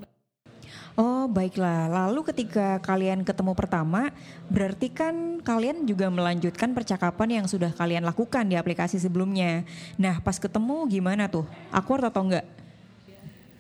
Oh 0.94 1.26
baiklah, 1.26 1.90
lalu 1.90 2.22
ketika 2.30 2.78
kalian 2.86 3.26
ketemu 3.26 3.58
pertama, 3.58 4.14
berarti 4.46 4.94
kan 4.94 5.42
kalian 5.42 5.90
juga 5.90 6.06
melanjutkan 6.14 6.70
percakapan 6.78 7.42
yang 7.42 7.46
sudah 7.50 7.74
kalian 7.74 8.06
lakukan 8.06 8.46
di 8.46 8.54
aplikasi 8.54 9.02
sebelumnya. 9.02 9.66
Nah 9.98 10.22
pas 10.22 10.38
ketemu 10.38 10.86
gimana 10.86 11.26
tuh? 11.26 11.50
Awkward 11.74 12.14
atau 12.14 12.30
enggak? 12.30 12.46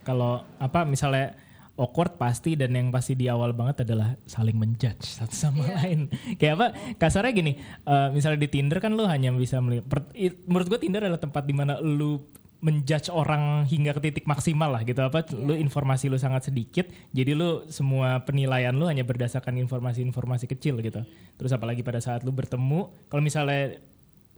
Kalau 0.05 0.45
apa 0.61 0.85
misalnya 0.85 1.33
awkward 1.73 2.21
pasti 2.21 2.53
dan 2.53 2.77
yang 2.77 2.93
pasti 2.93 3.17
di 3.17 3.25
awal 3.25 3.49
banget 3.49 3.81
adalah 3.81 4.13
saling 4.29 4.53
menjudge 4.53 5.01
satu 5.01 5.33
sama 5.33 5.65
lain. 5.81 6.13
Kayak 6.39 6.53
apa? 6.53 6.67
Kasarnya 7.01 7.33
gini, 7.33 7.57
eh, 7.57 8.07
misalnya 8.13 8.45
di 8.45 8.49
Tinder 8.53 8.77
kan 8.77 8.93
lu 8.93 9.09
hanya 9.09 9.33
bisa 9.33 9.57
melihat. 9.57 9.89
per- 9.89 10.13
menurut 10.45 10.69
gue 10.69 10.79
Tinder 10.85 11.01
adalah 11.01 11.21
tempat 11.21 11.43
di 11.49 11.53
mana 11.57 11.81
lu 11.81 12.21
menjudge 12.63 13.11
orang 13.11 13.67
hingga 13.67 13.91
ke 13.91 14.01
titik 14.09 14.25
maksimal 14.25 14.71
lah 14.71 14.87
gitu. 14.87 15.03
Apa 15.03 15.27
lu 15.35 15.51
informasi 15.59 16.07
lu 16.07 16.15
sangat 16.15 16.47
sedikit 16.47 16.87
jadi 17.11 17.35
lu 17.35 17.67
semua 17.67 18.23
penilaian 18.23 18.71
lu 18.71 18.87
hanya 18.87 19.03
berdasarkan 19.03 19.59
informasi-informasi 19.59 20.47
kecil 20.47 20.79
gitu. 20.79 21.03
Terus 21.35 21.51
apalagi 21.51 21.83
pada 21.83 21.99
saat 21.99 22.23
lu 22.23 22.31
bertemu 22.31 22.87
kalau 23.11 23.21
misalnya 23.21 23.75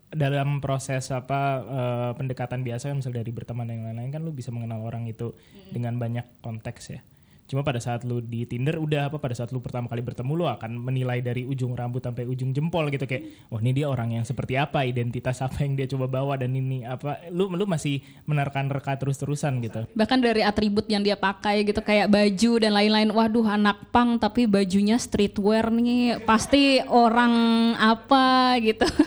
dalam 0.10 0.58
proses 0.58 1.14
apa 1.14 1.62
eh, 1.62 2.12
pendekatan 2.18 2.66
biasa 2.66 2.90
kan 2.90 2.98
misalnya 2.98 3.22
dari 3.22 3.32
berteman 3.34 3.70
dan 3.70 3.74
yang 3.78 3.86
lain-lain 3.94 4.12
kan 4.14 4.22
lu 4.26 4.34
bisa 4.34 4.50
mengenal 4.50 4.82
orang 4.82 5.06
itu 5.06 5.38
dengan 5.70 6.02
banyak 6.02 6.26
konteks 6.42 6.84
ya. 6.98 7.02
Cuma 7.46 7.62
pada 7.62 7.78
saat 7.78 8.02
lu 8.02 8.26
di 8.26 8.42
Tinder 8.50 8.82
udah 8.82 9.14
apa 9.14 9.22
pada 9.22 9.38
saat 9.38 9.54
lu 9.54 9.62
pertama 9.62 9.86
kali 9.86 10.02
bertemu 10.02 10.34
lu 10.34 10.46
akan 10.50 10.82
menilai 10.82 11.22
dari 11.22 11.46
ujung 11.46 11.78
rambut 11.78 12.02
sampai 12.02 12.26
ujung 12.26 12.50
jempol 12.58 12.90
gitu 12.90 13.06
kayak 13.06 13.46
oh 13.54 13.62
ini 13.62 13.70
dia 13.70 13.86
orang 13.86 14.18
yang 14.18 14.26
seperti 14.26 14.58
apa, 14.58 14.82
identitas 14.82 15.46
apa 15.46 15.62
yang 15.62 15.78
dia 15.78 15.86
coba 15.86 16.10
bawa 16.10 16.42
dan 16.42 16.58
ini 16.58 16.82
apa 16.82 17.22
lu 17.30 17.54
lu 17.54 17.70
masih 17.70 18.02
menerka-nerka 18.26 18.98
terus-terusan 18.98 19.62
gitu. 19.62 19.86
Bahkan 19.94 20.26
dari 20.26 20.42
atribut 20.42 20.90
yang 20.90 21.06
dia 21.06 21.14
pakai 21.14 21.62
gitu 21.70 21.86
kayak 21.86 22.10
baju 22.10 22.52
dan 22.58 22.74
lain-lain. 22.74 23.14
Waduh 23.14 23.46
anak 23.46 23.94
pang 23.94 24.18
tapi 24.18 24.50
bajunya 24.50 24.98
streetwear 24.98 25.70
nih 25.70 26.26
pasti 26.26 26.82
orang 26.90 27.78
apa 27.78 28.58
gitu. 28.58 28.90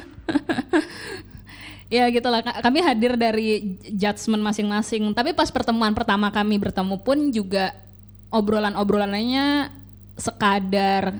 ya 1.98 2.06
gitulah 2.14 2.46
Ka- 2.46 2.62
kami 2.62 2.86
hadir 2.86 3.18
dari 3.18 3.82
judgement 3.90 4.46
masing-masing. 4.46 5.10
Tapi 5.10 5.34
pas 5.34 5.50
pertemuan 5.50 5.90
pertama 5.90 6.30
kami 6.30 6.54
bertemu 6.62 7.02
pun 7.02 7.34
juga 7.34 7.87
obrolan-obrolannya 8.28 9.72
sekadar 10.18 11.14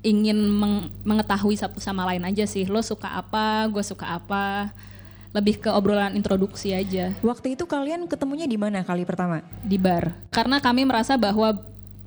ingin 0.00 0.38
meng- 0.38 0.88
mengetahui 1.02 1.58
satu 1.58 1.82
sama 1.82 2.06
lain 2.06 2.22
aja 2.26 2.46
sih. 2.46 2.66
Lo 2.66 2.80
suka 2.80 3.18
apa, 3.18 3.66
gue 3.66 3.82
suka 3.82 4.18
apa. 4.18 4.70
Lebih 5.36 5.60
ke 5.60 5.68
obrolan 5.68 6.16
introduksi 6.16 6.72
aja 6.72 7.12
Waktu 7.20 7.60
itu 7.60 7.68
kalian 7.68 8.08
ketemunya 8.08 8.48
di 8.48 8.56
mana 8.56 8.80
kali 8.80 9.04
pertama? 9.04 9.44
di 9.60 9.76
bar. 9.76 10.16
Karena 10.32 10.64
kami 10.64 10.88
merasa 10.88 11.20
bahwa 11.20 11.60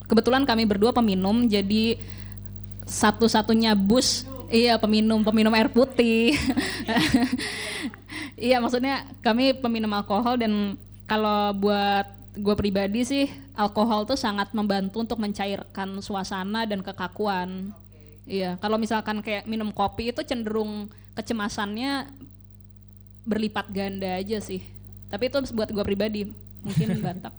kebetulan 0.10 0.50
kami 0.50 0.66
berdua 0.66 0.90
peminum, 0.90 1.46
jadi 1.46 2.02
satu-satunya 2.90 3.78
bus, 3.78 4.26
iya 4.50 4.82
peminum, 4.82 5.22
peminum 5.22 5.54
air 5.54 5.70
putih. 5.70 6.34
iya 8.50 8.58
maksudnya 8.58 9.06
kami 9.22 9.54
peminum 9.54 9.94
alkohol 9.94 10.42
dan 10.42 10.74
kalau 11.06 11.54
buat 11.54 12.10
gue 12.40 12.56
pribadi 12.56 13.04
sih 13.04 13.26
alkohol 13.54 14.08
tuh 14.08 14.16
sangat 14.16 14.56
membantu 14.56 15.04
untuk 15.04 15.20
mencairkan 15.20 16.00
suasana 16.00 16.64
dan 16.64 16.80
kekakuan. 16.80 17.76
Iya, 18.30 18.62
kalau 18.62 18.78
misalkan 18.78 19.20
kayak 19.26 19.50
minum 19.50 19.74
kopi 19.74 20.14
itu 20.14 20.22
cenderung 20.24 20.88
kecemasannya 21.18 22.08
berlipat 23.28 23.68
ganda 23.70 24.18
aja 24.18 24.40
sih. 24.40 24.64
Tapi 25.10 25.28
itu 25.28 25.38
buat 25.52 25.70
gue 25.74 25.84
pribadi, 25.84 26.22
mungkin 26.62 26.88
bantak 27.06 27.34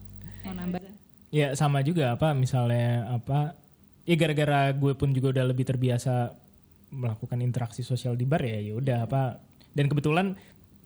mau 0.45 0.55
nambah. 0.55 0.83
Ya 1.31 1.55
sama 1.55 1.81
juga 1.87 2.11
apa 2.11 2.35
misalnya 2.35 3.07
apa 3.07 3.55
ya 4.03 4.19
gara-gara 4.19 4.75
gue 4.75 4.93
pun 4.99 5.15
juga 5.15 5.39
udah 5.39 5.45
lebih 5.55 5.63
terbiasa 5.63 6.35
melakukan 6.91 7.39
interaksi 7.39 7.87
sosial 7.87 8.19
di 8.19 8.27
bar 8.27 8.43
ya 8.43 8.59
ya 8.59 8.75
udah 8.75 8.99
apa 9.07 9.39
dan 9.71 9.87
kebetulan 9.87 10.35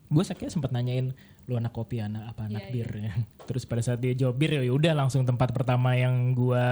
gue 0.05 0.23
sakitnya 0.23 0.53
sempat 0.53 0.69
nanyain 0.69 1.13
lu 1.45 1.57
anak 1.57 1.73
kopi 1.73 2.01
anak 2.01 2.33
apa 2.33 2.49
anak 2.49 2.69
bir? 2.73 2.89
ya 2.89 3.13
terus 3.47 3.65
pada 3.65 3.81
saat 3.81 4.01
dia 4.01 4.13
jawab 4.17 4.37
bir 4.37 4.53
ya 4.53 4.73
udah 4.73 4.93
langsung 4.93 5.25
tempat 5.25 5.53
pertama 5.53 5.93
yang 5.97 6.33
gue 6.33 6.65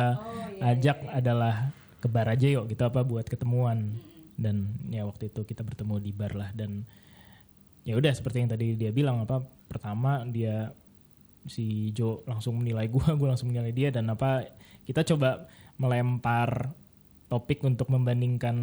ajak 0.62 1.02
adalah 1.14 1.74
ke 2.04 2.12
bar 2.12 2.28
aja 2.28 2.52
yuk 2.52 2.68
gitu 2.68 2.84
apa 2.84 3.00
buat 3.08 3.24
ketemuan. 3.24 3.96
Dan 4.36 4.76
ya 4.92 5.08
waktu 5.08 5.32
itu 5.32 5.48
kita 5.48 5.64
bertemu 5.64 6.04
di 6.04 6.12
bar 6.12 6.36
lah 6.36 6.52
dan 6.52 6.84
ya 7.88 7.96
udah 7.96 8.12
seperti 8.12 8.44
yang 8.44 8.52
tadi 8.52 8.76
dia 8.76 8.92
bilang 8.92 9.24
apa 9.24 9.40
pertama 9.72 10.28
dia 10.28 10.76
si 11.48 11.96
Jo 11.96 12.24
langsung 12.28 12.60
menilai 12.60 12.92
gua, 12.92 13.14
gua 13.20 13.38
langsung 13.38 13.56
menilai 13.56 13.72
dia 13.72 13.88
dan 13.94 14.12
apa 14.12 14.52
kita 14.84 15.06
coba 15.16 15.48
melempar 15.80 16.76
topik 17.34 17.66
untuk 17.66 17.90
membandingkan 17.90 18.54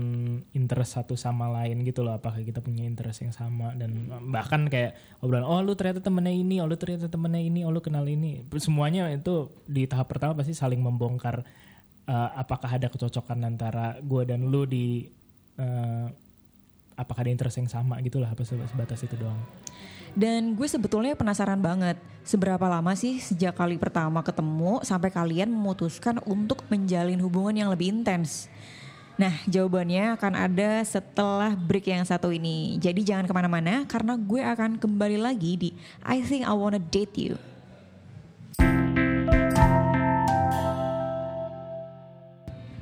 interest 0.55 0.95
satu 0.95 1.19
sama 1.19 1.51
lain 1.51 1.83
gitu 1.83 2.07
loh. 2.07 2.15
Apakah 2.15 2.39
kita 2.47 2.63
punya 2.63 2.87
interest 2.87 3.27
yang 3.27 3.35
sama 3.35 3.75
dan 3.75 4.07
bahkan 4.31 4.71
kayak 4.71 4.95
obrolan 5.19 5.43
oh 5.43 5.59
lu 5.59 5.75
ternyata 5.75 5.99
temennya 5.99 6.31
ini 6.31 6.63
oh 6.63 6.71
lu 6.71 6.79
ternyata 6.79 7.11
temennya 7.11 7.43
ini 7.43 7.67
oh 7.67 7.75
lu 7.75 7.83
kenal 7.83 8.07
ini. 8.07 8.47
Semuanya 8.63 9.11
itu 9.11 9.51
di 9.67 9.91
tahap 9.91 10.07
pertama 10.07 10.39
pasti 10.39 10.55
saling 10.55 10.79
membongkar 10.79 11.43
eh, 12.07 12.31
apakah 12.39 12.71
ada 12.71 12.87
kecocokan 12.87 13.43
antara 13.43 13.99
gua 14.07 14.23
dan 14.23 14.47
lu 14.47 14.63
di 14.71 15.11
eh, 15.59 16.07
apakah 17.01 17.25
ada 17.25 17.33
interest 17.33 17.57
yang 17.57 17.71
sama 17.73 17.97
gitu 18.05 18.21
lah 18.21 18.31
apa 18.31 18.45
sebatas 18.45 19.01
itu 19.01 19.17
doang 19.17 19.41
Dan 20.11 20.59
gue 20.59 20.67
sebetulnya 20.67 21.15
penasaran 21.15 21.63
banget, 21.63 21.95
seberapa 22.27 22.67
lama 22.67 22.99
sih 22.99 23.23
sejak 23.23 23.55
kali 23.55 23.79
pertama 23.79 24.27
ketemu 24.27 24.83
sampai 24.83 25.07
kalian 25.07 25.47
memutuskan 25.47 26.19
untuk 26.27 26.67
menjalin 26.67 27.23
hubungan 27.23 27.55
yang 27.55 27.71
lebih 27.71 27.95
intens? 27.95 28.51
Nah 29.21 29.37
jawabannya 29.47 30.17
akan 30.19 30.33
ada 30.35 30.81
setelah 30.83 31.53
break 31.55 31.93
yang 31.93 32.03
satu 32.03 32.33
ini. 32.35 32.81
Jadi 32.83 33.05
jangan 33.05 33.29
ke 33.29 33.35
mana-mana 33.37 33.85
karena 33.87 34.17
gue 34.17 34.41
akan 34.43 34.81
kembali 34.81 35.21
lagi 35.21 35.53
di 35.61 35.71
I 36.03 36.25
Think 36.25 36.49
I 36.49 36.55
Wanna 36.57 36.83
Date 36.83 37.15
You. 37.15 37.39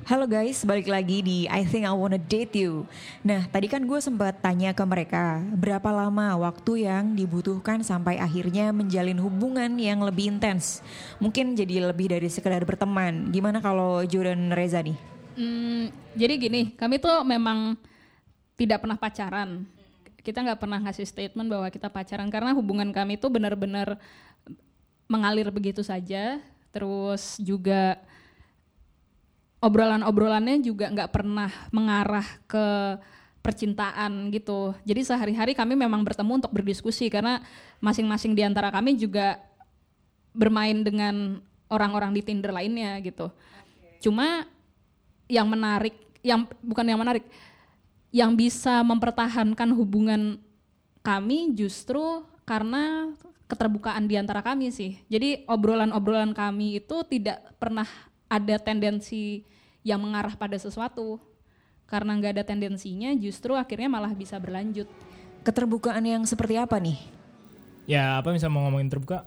Halo 0.08 0.24
guys, 0.24 0.64
balik 0.64 0.88
lagi 0.88 1.20
di 1.20 1.44
I 1.52 1.68
Think 1.68 1.84
I 1.84 1.92
Wanna 1.92 2.16
Date 2.16 2.56
You. 2.56 2.88
Nah, 3.20 3.44
tadi 3.44 3.68
kan 3.68 3.84
gue 3.84 4.00
sempat 4.00 4.40
tanya 4.40 4.72
ke 4.72 4.80
mereka, 4.80 5.44
berapa 5.52 5.84
lama 5.92 6.32
waktu 6.48 6.88
yang 6.88 7.12
dibutuhkan 7.12 7.84
sampai 7.84 8.16
akhirnya 8.16 8.72
menjalin 8.72 9.20
hubungan 9.20 9.68
yang 9.76 10.00
lebih 10.00 10.32
intens? 10.32 10.80
Mungkin 11.20 11.52
jadi 11.52 11.92
lebih 11.92 12.08
dari 12.08 12.24
sekedar 12.32 12.64
berteman. 12.64 13.28
Gimana 13.28 13.60
kalau 13.60 14.00
Jordan 14.08 14.48
Reza 14.48 14.80
nih? 14.80 14.96
Hmm, 15.36 15.92
jadi 16.16 16.40
gini, 16.40 16.72
kami 16.72 16.96
tuh 16.96 17.20
memang 17.28 17.76
tidak 18.56 18.80
pernah 18.80 18.96
pacaran. 18.96 19.68
Kita 20.24 20.40
nggak 20.40 20.56
pernah 20.56 20.80
ngasih 20.88 21.04
statement 21.04 21.52
bahwa 21.52 21.68
kita 21.68 21.92
pacaran 21.92 22.32
karena 22.32 22.56
hubungan 22.56 22.88
kami 22.96 23.20
tuh 23.20 23.28
benar-benar 23.28 24.00
mengalir 25.04 25.52
begitu 25.52 25.84
saja. 25.84 26.40
Terus 26.72 27.36
juga 27.44 28.00
obrolan-obrolannya 29.58 30.62
juga 30.62 30.90
nggak 30.90 31.10
pernah 31.10 31.50
mengarah 31.74 32.26
ke 32.46 32.66
percintaan 33.42 34.28
gitu. 34.34 34.74
Jadi 34.84 35.00
sehari-hari 35.06 35.52
kami 35.56 35.78
memang 35.78 36.04
bertemu 36.04 36.44
untuk 36.44 36.52
berdiskusi 36.52 37.08
karena 37.08 37.40
masing-masing 37.80 38.34
di 38.36 38.42
antara 38.44 38.68
kami 38.68 38.98
juga 38.98 39.40
bermain 40.36 40.84
dengan 40.84 41.40
orang-orang 41.72 42.12
di 42.14 42.22
Tinder 42.22 42.52
lainnya 42.52 42.98
gitu. 43.00 43.32
Cuma 44.04 44.46
yang 45.26 45.48
menarik, 45.48 45.94
yang 46.22 46.46
bukan 46.62 46.86
yang 46.86 47.00
menarik, 47.00 47.24
yang 48.14 48.32
bisa 48.36 48.80
mempertahankan 48.84 49.68
hubungan 49.76 50.40
kami 51.02 51.52
justru 51.56 52.24
karena 52.44 53.12
keterbukaan 53.48 54.04
di 54.04 54.16
antara 54.20 54.44
kami 54.44 54.68
sih. 54.68 55.00
Jadi 55.08 55.44
obrolan-obrolan 55.48 56.36
kami 56.36 56.84
itu 56.84 57.00
tidak 57.08 57.40
pernah 57.56 57.88
ada 58.28 58.56
tendensi 58.60 59.42
yang 59.82 60.04
mengarah 60.04 60.36
pada 60.36 60.54
sesuatu. 60.60 61.18
Karena 61.88 62.12
nggak 62.20 62.32
ada 62.36 62.44
tendensinya, 62.44 63.16
justru 63.16 63.56
akhirnya 63.56 63.88
malah 63.88 64.12
bisa 64.12 64.36
berlanjut. 64.36 64.84
Keterbukaan 65.40 66.04
yang 66.04 66.22
seperti 66.28 66.60
apa 66.60 66.76
nih? 66.76 67.00
Ya 67.88 68.20
apa 68.20 68.36
misalnya 68.36 68.52
mau 68.52 68.68
ngomongin 68.68 68.92
terbuka, 68.92 69.24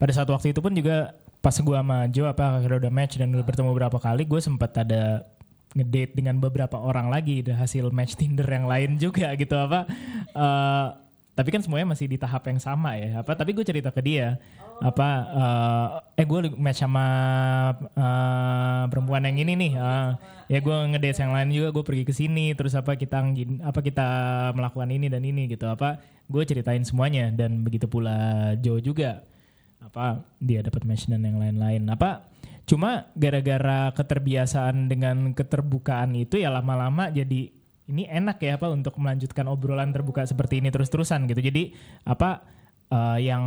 pada 0.00 0.12
saat 0.16 0.24
waktu 0.32 0.56
itu 0.56 0.64
pun 0.64 0.72
juga 0.72 1.12
pas 1.44 1.52
gue 1.52 1.76
sama 1.76 2.08
Jo 2.08 2.24
apa 2.24 2.56
akhirnya 2.56 2.88
udah 2.88 2.92
match 2.92 3.20
dan 3.20 3.28
udah 3.36 3.44
bertemu 3.44 3.68
beberapa 3.76 4.00
kali, 4.00 4.24
gue 4.24 4.40
sempat 4.40 4.72
ada 4.80 5.28
ngedate 5.76 6.16
dengan 6.16 6.40
beberapa 6.40 6.80
orang 6.80 7.12
lagi 7.12 7.44
dari 7.44 7.60
hasil 7.60 7.92
match 7.92 8.16
Tinder 8.16 8.48
yang 8.48 8.64
lain 8.64 8.96
juga 8.96 9.36
gitu 9.36 9.60
apa. 9.60 9.84
Uh, 10.32 11.09
tapi 11.40 11.56
kan 11.56 11.64
semuanya 11.64 11.96
masih 11.96 12.04
di 12.04 12.20
tahap 12.20 12.44
yang 12.52 12.60
sama 12.60 13.00
ya. 13.00 13.24
Apa 13.24 13.32
tapi 13.32 13.56
gue 13.56 13.64
cerita 13.64 13.88
ke 13.88 14.04
dia. 14.04 14.36
Apa 14.84 15.08
uh, 15.32 15.88
eh 16.12 16.28
gue 16.28 16.52
match 16.60 16.84
sama 16.84 17.04
uh, 17.96 18.84
perempuan 18.92 19.24
yang 19.24 19.40
ini 19.40 19.56
nih. 19.56 19.72
Uh, 19.80 20.20
ya 20.52 20.60
gue 20.60 20.76
ngedate 20.92 21.16
yang 21.24 21.32
lain 21.32 21.48
juga 21.48 21.68
gue 21.72 21.84
pergi 21.88 22.04
ke 22.04 22.12
sini 22.12 22.52
terus 22.52 22.76
apa 22.76 22.92
kita 23.00 23.24
apa 23.64 23.80
kita 23.80 24.08
melakukan 24.52 24.92
ini 24.92 25.08
dan 25.08 25.24
ini 25.24 25.48
gitu. 25.48 25.64
Apa 25.64 25.96
gue 26.28 26.44
ceritain 26.44 26.84
semuanya 26.84 27.32
dan 27.32 27.64
begitu 27.64 27.88
pula 27.88 28.52
Joe 28.60 28.84
juga. 28.84 29.24
Apa 29.80 30.20
dia 30.44 30.60
dapat 30.60 30.84
match 30.84 31.08
dan 31.08 31.24
yang 31.24 31.40
lain-lain. 31.40 31.88
Apa 31.88 32.28
cuma 32.68 33.08
gara-gara 33.16 33.96
keterbiasaan 33.96 34.92
dengan 34.92 35.32
keterbukaan 35.32 36.12
itu 36.20 36.36
ya 36.36 36.52
lama-lama 36.52 37.08
jadi 37.08 37.48
ini 37.90 38.06
enak 38.06 38.38
ya 38.38 38.56
apa 38.56 38.70
untuk 38.70 38.94
melanjutkan 38.96 39.44
obrolan 39.50 39.90
terbuka 39.90 40.22
seperti 40.22 40.62
ini 40.62 40.70
terus-terusan 40.70 41.26
gitu. 41.26 41.42
Jadi 41.42 41.74
apa 42.06 42.46
uh, 42.94 43.18
yang 43.18 43.42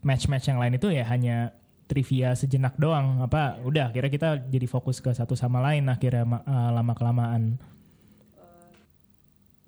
match-match 0.00 0.48
yang 0.48 0.58
lain 0.58 0.80
itu 0.80 0.88
ya 0.88 1.04
hanya 1.12 1.52
trivia 1.84 2.32
sejenak 2.32 2.80
doang. 2.80 3.20
Apa 3.20 3.60
udah 3.60 3.92
kira 3.92 4.08
kita 4.08 4.48
jadi 4.48 4.64
fokus 4.64 5.04
ke 5.04 5.12
satu 5.12 5.36
sama 5.36 5.60
lain 5.60 5.84
akhirnya 5.92 6.24
uh, 6.24 6.70
lama 6.72 6.92
kelamaan 6.96 7.60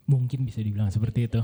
mungkin 0.09 0.45
bisa 0.49 0.65
dibilang 0.65 0.91
seperti 0.91 1.29
itu. 1.31 1.41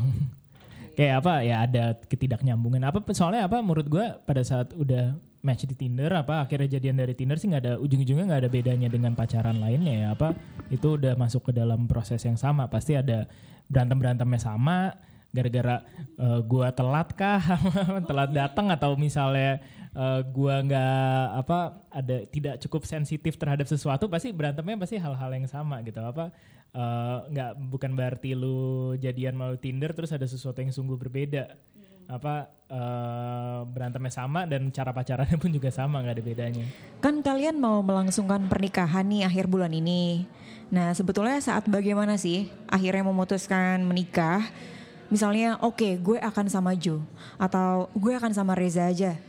Kayak 0.99 1.23
apa 1.23 1.35
ya 1.47 1.57
ada 1.63 1.85
ketidaknyambungan. 2.11 2.83
Apa 2.83 3.07
soalnya 3.15 3.47
apa 3.47 3.63
menurut 3.63 3.87
gue 3.87 4.07
pada 4.27 4.43
saat 4.43 4.75
udah 4.75 5.15
match 5.39 5.71
di 5.71 5.77
Tinder 5.79 6.11
apa 6.11 6.43
akhirnya 6.43 6.79
jadian 6.79 6.99
dari 6.99 7.15
Tinder 7.15 7.39
sih 7.39 7.47
nggak 7.47 7.63
ada 7.63 7.75
ujung-ujungnya 7.79 8.27
nggak 8.27 8.43
ada 8.47 8.51
bedanya 8.51 8.89
dengan 8.91 9.13
pacaran 9.15 9.63
lainnya 9.63 9.95
ya. 9.95 10.07
Apa 10.15 10.35
itu 10.69 10.99
udah 10.99 11.15
masuk 11.15 11.51
ke 11.51 11.53
dalam 11.55 11.87
proses 11.87 12.23
yang 12.27 12.35
sama. 12.35 12.67
Pasti 12.67 12.99
ada 12.99 13.31
berantem 13.71 13.99
berantemnya 14.01 14.41
sama 14.43 14.97
gara-gara 15.29 15.85
uh, 16.19 16.41
gua 16.43 16.75
telat 16.75 17.15
kah? 17.15 17.39
Telat 18.09 18.31
datang 18.35 18.73
atau 18.73 18.97
misalnya 18.99 19.63
uh, 19.95 20.25
gua 20.27 20.65
nggak 20.65 21.25
apa 21.47 21.59
ada 21.93 22.17
tidak 22.27 22.55
cukup 22.67 22.83
sensitif 22.89 23.39
terhadap 23.39 23.69
sesuatu 23.69 24.11
pasti 24.11 24.35
berantemnya 24.35 24.81
pasti 24.81 24.99
hal-hal 24.99 25.31
yang 25.31 25.47
sama 25.47 25.85
gitu. 25.87 26.01
Apa 26.03 26.35
eh, 26.75 27.17
nggak 27.31 27.51
uh, 27.55 27.59
bukan 27.71 27.93
berarti 27.95 28.35
lu 28.35 28.93
jadian 28.99 29.39
melalui 29.39 29.61
Tinder 29.63 29.95
terus 29.95 30.11
ada 30.11 30.27
sesuatu 30.27 30.59
yang 30.59 30.75
sungguh 30.75 30.99
berbeda 30.99 31.55
apa 32.09 32.49
uh, 32.73 33.69
berantemnya 33.69 34.09
sama 34.09 34.49
dan 34.49 34.73
cara 34.73 34.97
pacarannya 34.97 35.37
pun 35.37 35.53
juga 35.53 35.69
sama 35.69 36.01
nggak 36.01 36.17
ada 36.17 36.25
bedanya. 36.25 36.65
Kan 37.05 37.21
kalian 37.21 37.61
mau 37.61 37.85
melangsungkan 37.85 38.49
pernikahan 38.49 39.05
nih 39.05 39.29
akhir 39.29 39.45
bulan 39.45 39.77
ini. 39.77 40.25
Nah 40.73 40.97
sebetulnya 40.97 41.37
saat 41.45 41.69
bagaimana 41.69 42.17
sih 42.17 42.49
akhirnya 42.65 43.05
memutuskan 43.05 43.85
menikah? 43.85 44.41
Misalnya 45.13 45.61
oke 45.61 45.77
okay, 45.77 45.93
gue 46.01 46.17
akan 46.21 46.49
sama 46.49 46.73
Jo 46.77 47.05
atau 47.37 47.93
gue 47.93 48.17
akan 48.17 48.33
sama 48.33 48.57
Reza 48.57 48.89
aja. 48.89 49.21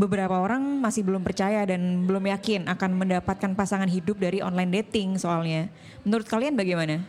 Beberapa 0.00 0.40
orang 0.40 0.64
masih 0.80 1.04
belum 1.04 1.20
percaya 1.20 1.68
dan 1.68 2.08
belum 2.08 2.24
yakin 2.32 2.64
akan 2.64 2.96
mendapatkan 2.96 3.52
pasangan 3.52 3.92
hidup 3.92 4.16
dari 4.16 4.40
online 4.40 4.80
dating 4.80 5.20
soalnya. 5.20 5.68
Menurut 6.00 6.24
kalian 6.24 6.56
bagaimana? 6.56 7.04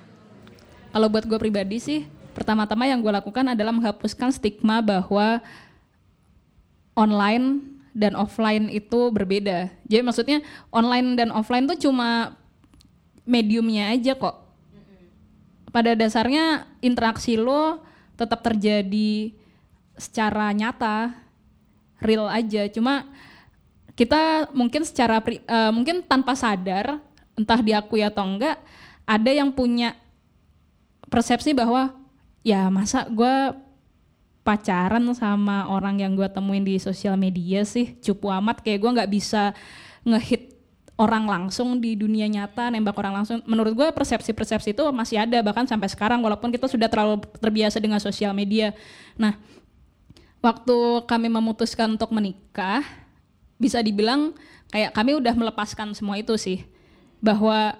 Kalau 0.91 1.07
buat 1.07 1.23
gue 1.23 1.39
pribadi 1.39 1.79
sih 1.79 2.03
pertama-tama 2.33 2.89
yang 2.89 2.99
gue 2.99 3.13
lakukan 3.13 3.53
adalah 3.53 3.71
menghapuskan 3.71 4.33
stigma 4.33 4.81
bahwa 4.81 5.39
online 6.97 7.61
dan 7.93 8.17
offline 8.17 8.73
itu 8.73 9.13
berbeda. 9.13 9.69
Jadi 9.85 10.01
maksudnya 10.01 10.41
online 10.73 11.13
dan 11.13 11.29
offline 11.29 11.69
tuh 11.69 11.77
cuma 11.77 12.33
mediumnya 13.23 13.93
aja 13.93 14.17
kok. 14.17 14.41
Pada 15.69 15.93
dasarnya 15.97 16.69
interaksi 16.81 17.37
lo 17.37 17.81
tetap 18.17 18.45
terjadi 18.45 19.33
secara 19.97 20.49
nyata, 20.53 21.13
real 22.01 22.29
aja. 22.29 22.65
Cuma 22.69 23.09
kita 23.93 24.49
mungkin 24.53 24.85
secara 24.85 25.21
uh, 25.21 25.71
mungkin 25.73 26.01
tanpa 26.05 26.33
sadar, 26.33 26.97
entah 27.37 27.61
diakui 27.61 28.01
atau 28.01 28.25
enggak, 28.25 28.57
ada 29.05 29.31
yang 29.33 29.53
punya 29.53 29.97
persepsi 31.09 31.53
bahwa 31.53 31.93
ya 32.43 32.67
masa 32.67 33.07
gue 33.07 33.55
pacaran 34.43 35.07
sama 35.15 35.71
orang 35.71 36.03
yang 36.03 36.19
gue 36.19 36.27
temuin 36.27 36.67
di 36.67 36.75
sosial 36.77 37.15
media 37.15 37.63
sih 37.63 37.95
cupu 38.03 38.27
amat. 38.29 38.59
Kayak 38.61 38.79
gue 38.83 38.91
nggak 38.99 39.11
bisa 39.11 39.55
ngehit 40.03 40.51
orang 40.99 41.25
langsung 41.25 41.81
di 41.81 41.97
dunia 41.97 42.27
nyata 42.27 42.69
nembak 42.69 42.99
orang 42.99 43.23
langsung. 43.23 43.39
Menurut 43.47 43.73
gue 43.73 43.87
persepsi-persepsi 43.95 44.75
itu 44.75 44.83
masih 44.91 45.23
ada 45.23 45.39
bahkan 45.41 45.65
sampai 45.65 45.87
sekarang 45.89 46.19
walaupun 46.21 46.51
kita 46.51 46.67
sudah 46.67 46.91
terlalu 46.91 47.23
terbiasa 47.39 47.79
dengan 47.79 47.97
sosial 48.03 48.35
media. 48.35 48.75
Nah 49.15 49.39
waktu 50.43 51.07
kami 51.07 51.31
memutuskan 51.31 51.95
untuk 51.95 52.11
menikah 52.11 52.83
bisa 53.55 53.79
dibilang 53.79 54.35
kayak 54.75 54.91
kami 54.91 55.15
udah 55.15 55.33
melepaskan 55.33 55.95
semua 55.95 56.19
itu 56.19 56.35
sih. 56.35 56.67
Bahwa 57.23 57.79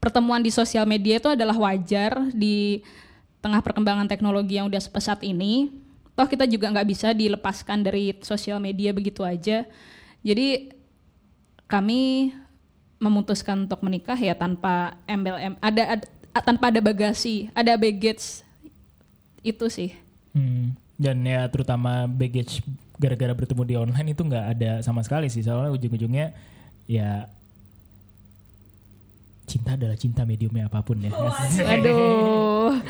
pertemuan 0.00 0.40
di 0.40 0.48
sosial 0.48 0.88
media 0.88 1.20
itu 1.20 1.28
adalah 1.28 1.52
wajar 1.60 2.32
di 2.32 2.80
tengah 3.40 3.60
perkembangan 3.64 4.06
teknologi 4.08 4.60
yang 4.60 4.68
udah 4.68 4.80
sepesat 4.80 5.24
ini, 5.24 5.72
toh 6.14 6.28
kita 6.28 6.44
juga 6.44 6.68
nggak 6.68 6.88
bisa 6.88 7.12
dilepaskan 7.16 7.84
dari 7.84 8.12
sosial 8.20 8.60
media 8.60 8.92
begitu 8.92 9.24
aja. 9.24 9.64
Jadi 10.20 10.76
kami 11.64 12.32
memutuskan 13.00 13.64
untuk 13.64 13.80
menikah 13.80 14.16
ya 14.20 14.36
tanpa 14.36 15.00
embel 15.08 15.56
ada, 15.64 15.82
ada 15.96 16.06
tanpa 16.44 16.68
ada 16.68 16.84
bagasi, 16.84 17.48
ada 17.56 17.72
baggage 17.80 18.44
itu 19.40 19.66
sih. 19.72 19.90
Hmm. 20.36 20.76
Dan 21.00 21.24
ya 21.24 21.48
terutama 21.48 22.04
baggage 22.04 22.60
gara-gara 23.00 23.32
bertemu 23.32 23.62
di 23.64 23.74
online 23.80 24.08
itu 24.12 24.20
nggak 24.20 24.46
ada 24.52 24.70
sama 24.84 25.00
sekali 25.00 25.32
sih 25.32 25.40
soalnya 25.40 25.72
ujung-ujungnya 25.72 26.36
ya 26.84 27.32
cinta 29.50 29.74
adalah 29.74 29.98
cinta 29.98 30.22
mediumnya 30.22 30.70
apa 30.70 30.86
pun 30.86 31.02
ya. 31.02 31.10
Aduh. 31.66 32.78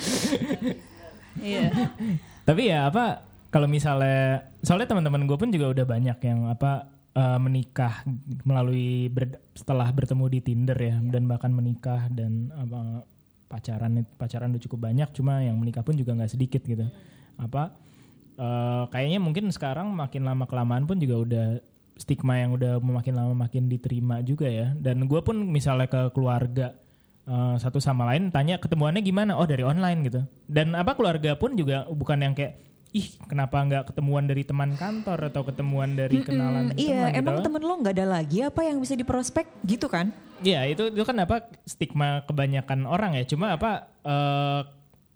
Iya. 1.41 1.73
Tapi 2.45 2.69
ya 2.69 2.91
apa 2.91 3.25
kalau 3.49 3.71
misalnya 3.71 4.51
soalnya 4.61 4.93
teman-teman 4.93 5.25
gue 5.25 5.39
pun 5.39 5.49
juga 5.49 5.73
udah 5.73 5.87
banyak 5.89 6.19
yang 6.21 6.51
apa 6.51 6.91
uh, 7.17 7.39
menikah 7.41 8.05
melalui 8.45 9.09
ber, 9.09 9.41
setelah 9.57 9.89
bertemu 9.89 10.27
di 10.27 10.41
Tinder 10.43 10.77
ya 10.77 10.99
dan 11.01 11.31
bahkan 11.31 11.55
menikah 11.55 12.11
dan 12.13 12.51
apa 12.53 13.07
pacaran 13.51 14.05
pacaran 14.19 14.53
udah 14.53 14.63
cukup 14.63 14.91
banyak 14.91 15.09
cuma 15.17 15.41
yang 15.41 15.59
menikah 15.59 15.83
pun 15.87 15.97
juga 15.97 16.13
nggak 16.19 16.35
sedikit 16.35 16.63
gitu. 16.67 16.85
Apa 17.41 17.73
uh, 18.37 18.85
kayaknya 18.93 19.19
mungkin 19.23 19.49
sekarang 19.51 19.91
makin 19.91 20.27
lama 20.27 20.45
kelamaan 20.45 20.85
pun 20.85 20.99
juga 20.99 21.17
udah 21.25 21.47
stigma 22.01 22.41
yang 22.41 22.57
udah 22.57 22.81
makin 22.81 23.13
lama 23.13 23.37
makin 23.37 23.69
diterima 23.69 24.25
juga 24.25 24.49
ya. 24.49 24.73
Dan 24.73 25.05
gue 25.05 25.21
pun 25.21 25.37
misalnya 25.37 25.85
ke 25.87 26.09
keluarga 26.17 26.73
uh, 27.29 27.61
satu 27.61 27.77
sama 27.77 28.09
lain 28.09 28.33
tanya 28.33 28.57
ketemuannya 28.57 29.05
gimana? 29.05 29.37
Oh 29.37 29.45
dari 29.45 29.61
online 29.61 30.09
gitu. 30.09 30.21
Dan 30.49 30.73
apa 30.73 30.97
keluarga 30.97 31.37
pun 31.37 31.53
juga 31.53 31.85
bukan 31.93 32.19
yang 32.25 32.33
kayak 32.33 32.71
ih 32.91 33.07
kenapa 33.31 33.63
nggak 33.63 33.85
ketemuan 33.95 34.27
dari 34.27 34.43
teman 34.43 34.75
kantor 34.75 35.31
atau 35.31 35.47
ketemuan 35.47 35.95
dari 35.95 36.27
kenalan 36.27 36.75
mm 36.75 36.79
iya 36.79 37.07
teman, 37.07 37.19
emang 37.23 37.35
gitu. 37.39 37.45
temen 37.47 37.63
lo 37.63 37.75
nggak 37.79 37.95
ada 37.95 38.07
lagi 38.19 38.39
apa 38.43 38.61
yang 38.67 38.83
bisa 38.83 38.99
diprospek 38.99 39.47
gitu 39.63 39.87
kan 39.87 40.11
Iya 40.41 40.65
itu 40.73 40.89
itu 40.89 41.05
kan 41.05 41.21
apa 41.21 41.53
stigma 41.69 42.25
kebanyakan 42.25 42.89
orang 42.89 43.13
ya 43.13 43.29
cuma 43.29 43.55
apa 43.55 43.93
uh, 44.03 44.65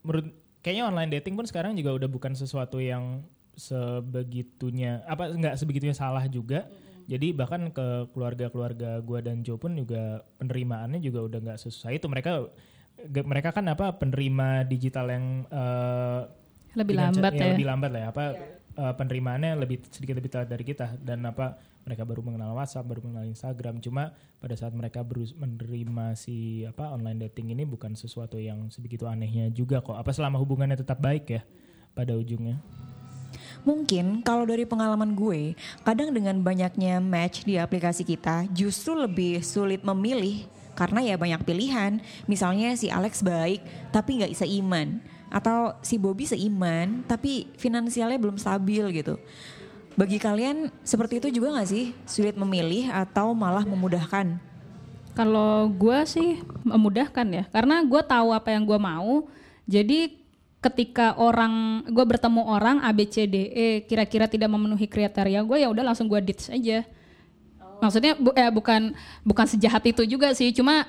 menurut 0.05 0.37
kayaknya 0.61 0.85
online 0.85 1.11
dating 1.18 1.35
pun 1.35 1.49
sekarang 1.49 1.73
juga 1.73 1.97
udah 1.97 2.09
bukan 2.12 2.37
sesuatu 2.37 2.77
yang 2.77 3.25
sebegitunya 3.55 5.03
apa 5.07 5.31
nggak 5.31 5.55
sebegitunya 5.59 5.97
salah 5.97 6.27
juga 6.27 6.67
mm-hmm. 6.67 7.07
jadi 7.11 7.27
bahkan 7.35 7.62
ke 7.71 7.87
keluarga-keluarga 8.12 8.99
gua 9.01 9.21
dan 9.23 9.40
Joe 9.47 9.59
pun 9.59 9.75
juga 9.79 10.23
penerimaannya 10.43 11.01
juga 11.01 11.27
udah 11.27 11.38
nggak 11.40 11.59
sesuai 11.62 11.99
itu 11.99 12.07
mereka 12.11 12.51
mereka 13.27 13.51
kan 13.51 13.67
apa 13.71 13.95
penerima 13.99 14.67
digital 14.67 15.07
yang 15.11 15.27
uh, 15.51 16.27
lebih 16.75 16.95
lambat 16.99 17.33
ya, 17.35 17.43
ya 17.43 17.53
lebih 17.55 17.67
lambat 17.67 17.90
lah 17.90 18.01
ya 18.01 18.09
apa 18.11 18.25
yeah. 18.35 18.35
Iya. 18.75 18.83
uh, 18.83 18.95
penerimaannya 18.99 19.51
lebih 19.62 19.77
sedikit 19.90 20.14
lebih 20.19 20.31
telat 20.31 20.49
dari 20.51 20.64
kita 20.67 20.99
dan 21.03 21.23
apa 21.27 21.59
mereka 21.85 22.03
baru 22.09 22.25
mengenal 22.25 22.57
WhatsApp, 22.57 22.88
baru 22.88 23.05
mengenal 23.05 23.29
Instagram. 23.29 23.79
Cuma 23.85 24.17
pada 24.40 24.57
saat 24.57 24.73
mereka 24.73 25.05
berus- 25.05 25.37
menerima 25.37 26.17
si 26.17 26.64
apa 26.64 26.97
online 26.97 27.29
dating 27.29 27.53
ini 27.53 27.69
bukan 27.69 27.93
sesuatu 27.93 28.40
yang 28.40 28.73
sebegitu 28.73 29.05
anehnya 29.05 29.53
juga 29.53 29.85
kok. 29.85 30.01
Apa 30.01 30.11
selama 30.17 30.40
hubungannya 30.40 30.81
tetap 30.81 30.99
baik 30.99 31.29
ya 31.29 31.43
pada 31.93 32.17
ujungnya? 32.17 32.59
Mungkin 33.64 34.20
kalau 34.20 34.44
dari 34.44 34.68
pengalaman 34.68 35.16
gue, 35.16 35.57
kadang 35.81 36.12
dengan 36.12 36.37
banyaknya 36.44 37.00
match 37.00 37.48
di 37.48 37.57
aplikasi 37.57 38.05
kita 38.05 38.44
justru 38.53 38.92
lebih 38.92 39.40
sulit 39.40 39.81
memilih 39.81 40.44
karena 40.77 41.00
ya 41.00 41.16
banyak 41.16 41.40
pilihan. 41.48 41.96
Misalnya 42.29 42.77
si 42.77 42.92
Alex 42.92 43.24
baik 43.24 43.64
tapi 43.88 44.20
nggak 44.20 44.37
seiman, 44.37 45.00
atau 45.33 45.74
si 45.81 45.96
Bobby 45.96 46.29
seiman 46.29 47.03
tapi 47.09 47.48
finansialnya 47.57 48.20
belum 48.20 48.37
stabil 48.37 48.85
gitu. 49.00 49.16
Bagi 49.94 50.18
kalian 50.18 50.68
seperti 50.83 51.22
itu 51.22 51.40
juga 51.40 51.57
nggak 51.59 51.70
sih 51.70 51.96
sulit 52.05 52.37
memilih 52.37 52.90
atau 52.92 53.33
malah 53.33 53.64
memudahkan? 53.64 54.38
Kalau 55.14 55.70
gue 55.70 55.98
sih 56.05 56.42
memudahkan 56.66 57.27
ya, 57.31 57.44
karena 57.48 57.81
gue 57.87 58.03
tahu 58.03 58.35
apa 58.35 58.50
yang 58.50 58.66
gue 58.66 58.79
mau. 58.79 59.24
Jadi 59.64 60.23
ketika 60.64 61.12
orang 61.20 61.85
gue 61.85 62.05
bertemu 62.09 62.40
orang 62.40 62.81
A 62.81 62.88
B 62.96 63.05
C 63.05 63.29
D 63.29 63.53
E 63.53 63.68
kira-kira 63.85 64.24
tidak 64.24 64.48
memenuhi 64.48 64.88
kriteria 64.88 65.44
gue 65.44 65.61
ya 65.61 65.68
udah 65.68 65.92
langsung 65.92 66.09
gue 66.09 66.16
ditch 66.24 66.48
aja. 66.48 66.88
Maksudnya 67.85 68.16
bu, 68.16 68.33
eh, 68.33 68.48
bukan 68.48 68.96
bukan 69.20 69.44
sejahat 69.44 69.85
itu 69.85 70.09
juga 70.09 70.33
sih, 70.33 70.48
cuma 70.57 70.88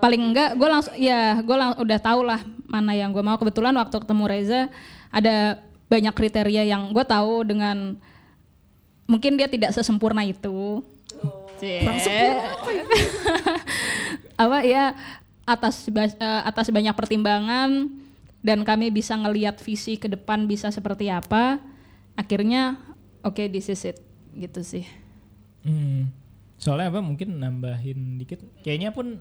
paling 0.00 0.32
enggak 0.32 0.56
gue 0.56 0.68
langsung 0.68 0.96
ya 0.96 1.36
gue 1.44 1.56
lang, 1.56 1.76
udah 1.76 1.98
tau 2.00 2.24
lah 2.24 2.40
mana 2.64 2.96
yang 2.96 3.12
gue 3.12 3.20
mau. 3.20 3.36
Kebetulan 3.36 3.76
waktu 3.76 4.00
ketemu 4.00 4.24
Reza 4.24 4.72
ada 5.12 5.60
banyak 5.92 6.14
kriteria 6.16 6.64
yang 6.64 6.88
gue 6.96 7.04
tahu 7.04 7.44
dengan 7.44 8.00
mungkin 9.04 9.36
dia 9.36 9.52
tidak 9.52 9.76
sesempurna 9.76 10.24
itu. 10.24 10.80
Cie. 11.60 11.84
apa 14.38 14.62
ya 14.62 14.94
atas 15.42 15.90
eh, 15.90 16.42
atas 16.46 16.70
banyak 16.70 16.94
pertimbangan 16.94 17.90
dan 18.40 18.62
kami 18.62 18.94
bisa 18.94 19.18
ngelihat 19.18 19.58
visi 19.58 19.98
ke 19.98 20.06
depan 20.06 20.46
bisa 20.46 20.70
seperti 20.70 21.10
apa 21.10 21.58
akhirnya 22.14 22.78
oke 23.22 23.42
this 23.50 23.70
is 23.70 23.82
it. 23.82 23.98
Gitu 24.34 24.62
sih. 24.62 24.86
Hmm. 25.66 26.14
Soalnya 26.58 26.94
apa 26.94 27.00
mungkin 27.02 27.42
nambahin 27.42 28.18
dikit. 28.18 28.42
Kayaknya 28.62 28.94
pun 28.94 29.18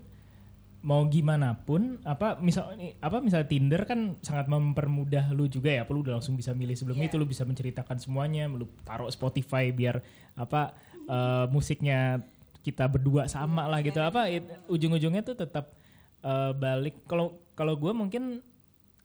mau 0.86 1.04
gimana 1.10 1.58
pun 1.58 1.98
apa 2.06 2.38
misal 2.38 2.78
apa 3.02 3.18
misal 3.18 3.50
Tinder 3.50 3.82
kan 3.90 4.16
sangat 4.22 4.46
mempermudah 4.46 5.34
lu 5.34 5.50
juga 5.50 5.74
ya, 5.74 5.84
lu 5.90 6.06
udah 6.06 6.22
langsung 6.22 6.38
bisa 6.38 6.54
milih 6.54 6.78
sebelum 6.78 7.02
itu 7.02 7.18
lu 7.18 7.26
bisa 7.26 7.44
menceritakan 7.44 7.98
semuanya, 7.98 8.46
lu 8.46 8.70
taruh 8.86 9.10
Spotify 9.10 9.74
biar 9.74 10.06
apa 10.38 10.78
eh, 11.10 11.46
musiknya 11.50 12.22
kita 12.62 12.86
berdua 12.86 13.26
sama 13.26 13.66
lah 13.66 13.82
gitu. 13.82 13.98
Apa 13.98 14.30
it- 14.30 14.48
ujung-ujungnya 14.70 15.26
tuh 15.26 15.34
tetap 15.34 15.74
eh, 16.22 16.52
balik. 16.54 17.06
Kalau 17.10 17.42
kalau 17.58 17.74
gue 17.74 17.92
mungkin 17.98 18.46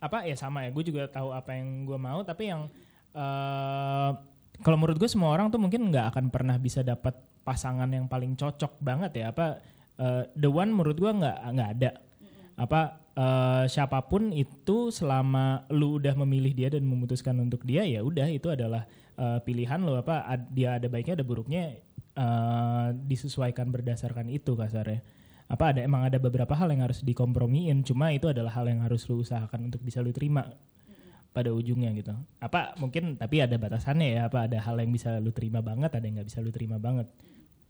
apa 0.03 0.27
ya 0.27 0.35
sama 0.35 0.67
ya 0.67 0.75
gue 0.75 0.83
juga 0.83 1.07
tahu 1.07 1.31
apa 1.31 1.55
yang 1.55 1.87
gue 1.87 1.95
mau 1.95 2.27
tapi 2.27 2.51
yang 2.51 2.67
eh 3.15 4.11
kalau 4.62 4.79
menurut 4.79 4.99
gue 5.01 5.11
semua 5.11 5.35
orang 5.35 5.51
tuh 5.51 5.59
mungkin 5.59 5.91
nggak 5.91 6.15
akan 6.15 6.25
pernah 6.31 6.57
bisa 6.57 6.85
dapat 6.85 7.19
pasangan 7.43 7.91
yang 7.91 8.07
paling 8.07 8.38
cocok 8.38 8.79
banget 8.79 9.25
ya. 9.25 9.35
Apa 9.35 9.59
eh, 9.99 10.23
the 10.38 10.49
one 10.49 10.71
menurut 10.71 10.97
gue 10.97 11.11
nggak 11.11 11.38
nggak 11.57 11.71
ada. 11.79 11.91
Apa 12.55 12.81
eh, 13.19 13.65
siapa 13.67 13.99
pun 14.07 14.31
itu 14.31 14.95
selama 14.95 15.67
lu 15.75 15.99
udah 15.99 16.15
memilih 16.23 16.55
dia 16.55 16.69
dan 16.71 16.87
memutuskan 16.87 17.35
untuk 17.43 17.67
dia 17.67 17.83
ya 17.83 18.01
udah 18.07 18.31
itu 18.31 18.49
adalah 18.53 18.87
eh, 19.19 19.38
pilihan 19.43 19.83
lo 19.83 19.99
apa 19.99 20.31
dia 20.55 20.79
ada 20.79 20.87
baiknya 20.87 21.19
ada 21.19 21.27
buruknya 21.27 21.62
eh, 22.15 22.88
disesuaikan 23.09 23.73
berdasarkan 23.75 24.31
itu 24.31 24.55
kasarnya 24.55 25.03
apa 25.53 25.77
ada 25.77 25.85
emang 25.85 26.09
ada 26.09 26.17
beberapa 26.17 26.57
hal 26.57 26.73
yang 26.73 26.81
harus 26.81 27.05
dikompromiin 27.05 27.85
cuma 27.85 28.09
itu 28.09 28.25
adalah 28.25 28.57
hal 28.57 28.65
yang 28.73 28.81
harus 28.81 29.05
lu 29.05 29.21
usahakan 29.21 29.69
untuk 29.69 29.85
bisa 29.85 30.01
lu 30.01 30.09
terima 30.09 30.49
pada 31.33 31.53
ujungnya 31.53 31.93
gitu. 31.93 32.17
Apa 32.41 32.73
mungkin 32.81 33.21
tapi 33.21 33.45
ada 33.45 33.57
batasannya 33.61 34.17
ya 34.17 34.21
apa 34.33 34.49
ada 34.49 34.61
hal 34.65 34.81
yang 34.81 34.88
bisa 34.88 35.21
lu 35.21 35.29
terima 35.29 35.61
banget 35.61 35.93
ada 35.93 36.05
yang 36.05 36.21
nggak 36.21 36.29
bisa 36.33 36.41
lu 36.41 36.49
terima 36.49 36.81
banget. 36.81 37.05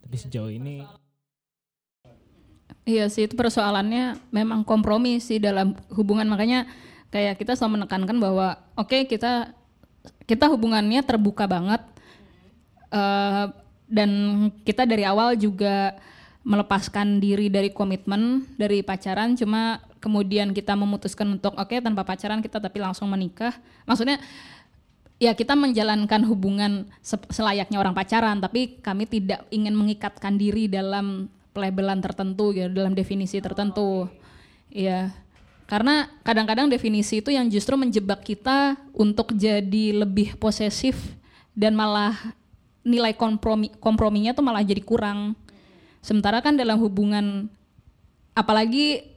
Tapi 0.03 0.14
sejauh 0.14 0.51
ini 0.55 0.87
iya 2.87 3.07
sih 3.11 3.27
itu 3.31 3.35
persoalannya 3.35 4.18
memang 4.31 4.62
kompromi 4.62 5.18
sih 5.18 5.42
dalam 5.42 5.75
hubungan. 5.90 6.31
Makanya 6.31 6.71
kayak 7.11 7.42
kita 7.42 7.59
selalu 7.59 7.83
menekankan 7.83 8.18
bahwa 8.23 8.62
oke 8.79 9.11
kita 9.11 9.59
kita 10.27 10.47
hubungannya 10.51 11.03
terbuka 11.03 11.51
banget. 11.51 11.83
Eh, 12.95 13.47
dan 13.92 14.11
kita 14.64 14.87
dari 14.88 15.05
awal 15.05 15.37
juga 15.37 15.99
melepaskan 16.42 17.22
diri 17.22 17.46
dari 17.46 17.70
komitmen 17.70 18.42
dari 18.59 18.83
pacaran 18.83 19.38
cuma 19.38 19.78
kemudian 20.02 20.50
kita 20.50 20.74
memutuskan 20.74 21.38
untuk 21.38 21.55
oke 21.55 21.78
tanpa 21.78 22.02
pacaran 22.02 22.42
kita 22.42 22.59
tapi 22.59 22.83
langsung 22.83 23.07
menikah. 23.07 23.55
Maksudnya 23.87 24.18
ya 25.22 25.38
kita 25.38 25.55
menjalankan 25.55 26.26
hubungan 26.26 26.90
se- 26.98 27.31
selayaknya 27.31 27.78
orang 27.78 27.94
pacaran 27.94 28.42
tapi 28.42 28.83
kami 28.83 29.07
tidak 29.07 29.46
ingin 29.55 29.70
mengikatkan 29.78 30.35
diri 30.35 30.66
dalam 30.66 31.31
pelabelan 31.55 32.02
tertentu 32.02 32.50
gitu 32.50 32.66
dalam 32.74 32.98
definisi 32.98 33.38
tertentu. 33.38 34.11
Ya 34.66 35.14
karena 35.70 36.11
kadang-kadang 36.26 36.66
definisi 36.66 37.22
itu 37.22 37.31
yang 37.31 37.46
justru 37.46 37.78
menjebak 37.78 38.26
kita 38.26 38.76
untuk 38.92 39.31
jadi 39.33 40.05
lebih 40.05 40.35
posesif 40.37 40.98
dan 41.55 41.78
malah 41.78 42.12
nilai 42.83 43.14
kompromi 43.14 43.70
komprominya 43.78 44.35
tuh 44.35 44.42
malah 44.42 44.66
jadi 44.66 44.83
kurang 44.83 45.38
sementara 46.02 46.42
kan 46.42 46.58
dalam 46.58 46.76
hubungan 46.82 47.46
apalagi 48.34 49.12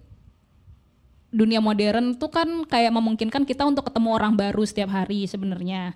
dunia 1.36 1.60
modern 1.60 2.16
tuh 2.16 2.32
kan 2.32 2.48
kayak 2.64 2.96
memungkinkan 2.96 3.44
kita 3.44 3.68
untuk 3.68 3.92
ketemu 3.92 4.16
orang 4.16 4.34
baru 4.40 4.64
setiap 4.64 4.88
hari 4.96 5.28
sebenarnya. 5.28 5.92